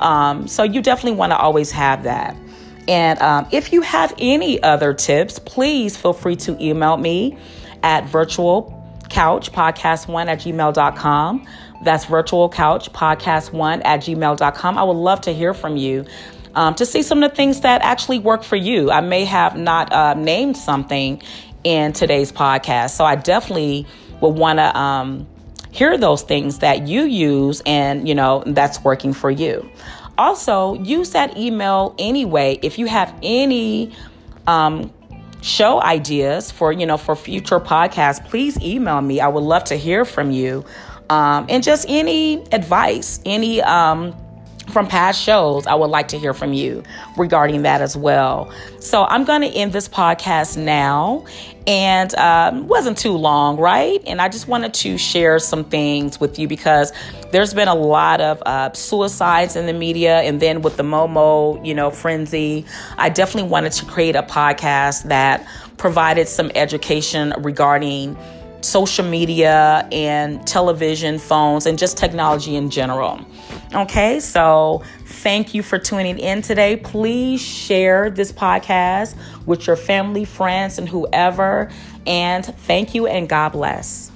Um, 0.00 0.48
so 0.48 0.62
you 0.62 0.80
definitely 0.80 1.18
want 1.18 1.32
to 1.32 1.36
always 1.36 1.70
have 1.70 2.04
that. 2.04 2.34
And 2.88 3.20
um, 3.20 3.46
if 3.52 3.72
you 3.72 3.82
have 3.82 4.12
any 4.18 4.60
other 4.62 4.94
tips, 4.94 5.38
please 5.38 5.96
feel 5.96 6.12
free 6.12 6.34
to 6.36 6.60
email 6.62 6.96
me 6.96 7.36
at 7.82 8.04
virtualcouchpodcast1 8.06 10.26
at 10.26 10.40
gmail.com. 10.40 11.46
That's 11.82 12.04
virtualcouchpodcast1 12.06 13.82
at 13.84 14.00
gmail.com. 14.00 14.78
I 14.78 14.82
would 14.82 14.96
love 14.96 15.20
to 15.22 15.32
hear 15.32 15.54
from 15.54 15.76
you. 15.76 16.04
Um, 16.54 16.74
to 16.74 16.84
see 16.84 17.02
some 17.02 17.22
of 17.22 17.30
the 17.30 17.36
things 17.36 17.60
that 17.60 17.82
actually 17.82 18.18
work 18.18 18.42
for 18.42 18.56
you. 18.56 18.90
I 18.90 19.02
may 19.02 19.24
have 19.24 19.56
not 19.56 19.92
uh, 19.92 20.14
named 20.14 20.56
something 20.56 21.22
in 21.62 21.92
today's 21.92 22.32
podcast. 22.32 22.90
So 22.90 23.04
I 23.04 23.14
definitely 23.14 23.86
would 24.20 24.36
want 24.36 24.58
to 24.58 24.76
um, 24.76 25.28
hear 25.70 25.96
those 25.96 26.22
things 26.22 26.58
that 26.58 26.88
you 26.88 27.02
use 27.02 27.62
and, 27.64 28.08
you 28.08 28.14
know, 28.14 28.42
that's 28.46 28.82
working 28.82 29.12
for 29.12 29.30
you. 29.30 29.68
Also, 30.20 30.74
use 30.74 31.12
that 31.12 31.38
email 31.38 31.94
anyway. 31.98 32.58
If 32.60 32.78
you 32.78 32.84
have 32.84 33.18
any 33.22 33.90
um, 34.46 34.92
show 35.40 35.80
ideas 35.82 36.50
for, 36.50 36.72
you 36.72 36.84
know, 36.84 36.98
for 36.98 37.16
future 37.16 37.58
podcasts, 37.58 38.22
please 38.28 38.60
email 38.60 39.00
me. 39.00 39.22
I 39.22 39.28
would 39.28 39.42
love 39.42 39.64
to 39.64 39.76
hear 39.76 40.04
from 40.04 40.30
you. 40.30 40.62
Um, 41.08 41.46
and 41.48 41.62
just 41.64 41.86
any 41.88 42.46
advice, 42.52 43.18
any 43.24 43.62
um, 43.62 44.14
from 44.70 44.86
past 44.86 45.20
shows, 45.22 45.66
I 45.66 45.74
would 45.74 45.90
like 45.90 46.08
to 46.08 46.18
hear 46.18 46.32
from 46.32 46.52
you 46.52 46.82
regarding 47.16 47.62
that 47.62 47.80
as 47.80 47.96
well. 47.96 48.52
So 48.78 49.04
I'm 49.04 49.24
going 49.24 49.42
to 49.42 49.48
end 49.48 49.72
this 49.72 49.88
podcast 49.88 50.56
now, 50.56 51.24
and 51.66 52.14
um, 52.14 52.66
wasn't 52.68 52.98
too 52.98 53.12
long, 53.12 53.58
right? 53.58 54.02
And 54.06 54.20
I 54.20 54.28
just 54.28 54.48
wanted 54.48 54.74
to 54.74 54.96
share 54.98 55.38
some 55.38 55.64
things 55.64 56.18
with 56.18 56.38
you 56.38 56.48
because 56.48 56.92
there's 57.30 57.54
been 57.54 57.68
a 57.68 57.74
lot 57.74 58.20
of 58.20 58.42
uh, 58.46 58.72
suicides 58.72 59.56
in 59.56 59.66
the 59.66 59.72
media, 59.72 60.20
and 60.20 60.40
then 60.40 60.62
with 60.62 60.76
the 60.76 60.82
Momo, 60.82 61.64
you 61.64 61.74
know, 61.74 61.90
frenzy, 61.90 62.64
I 62.96 63.08
definitely 63.08 63.50
wanted 63.50 63.72
to 63.72 63.84
create 63.84 64.16
a 64.16 64.22
podcast 64.22 65.04
that 65.04 65.46
provided 65.76 66.28
some 66.28 66.50
education 66.54 67.34
regarding 67.38 68.16
social 68.62 69.04
media 69.04 69.88
and 69.90 70.46
television, 70.46 71.18
phones, 71.18 71.66
and 71.66 71.78
just 71.78 71.96
technology 71.96 72.56
in 72.56 72.70
general. 72.70 73.18
Okay, 73.72 74.18
so 74.18 74.82
thank 75.06 75.54
you 75.54 75.62
for 75.62 75.78
tuning 75.78 76.18
in 76.18 76.42
today. 76.42 76.76
Please 76.76 77.40
share 77.40 78.10
this 78.10 78.32
podcast 78.32 79.14
with 79.46 79.68
your 79.68 79.76
family, 79.76 80.24
friends, 80.24 80.76
and 80.76 80.88
whoever. 80.88 81.70
And 82.04 82.44
thank 82.44 82.96
you, 82.96 83.06
and 83.06 83.28
God 83.28 83.50
bless. 83.50 84.10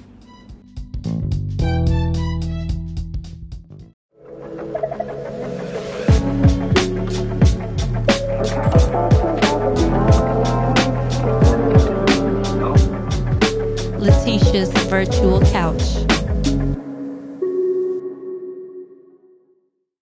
Letitia's 14.01 14.69
virtual 14.89 15.39
couch. 15.45 16.04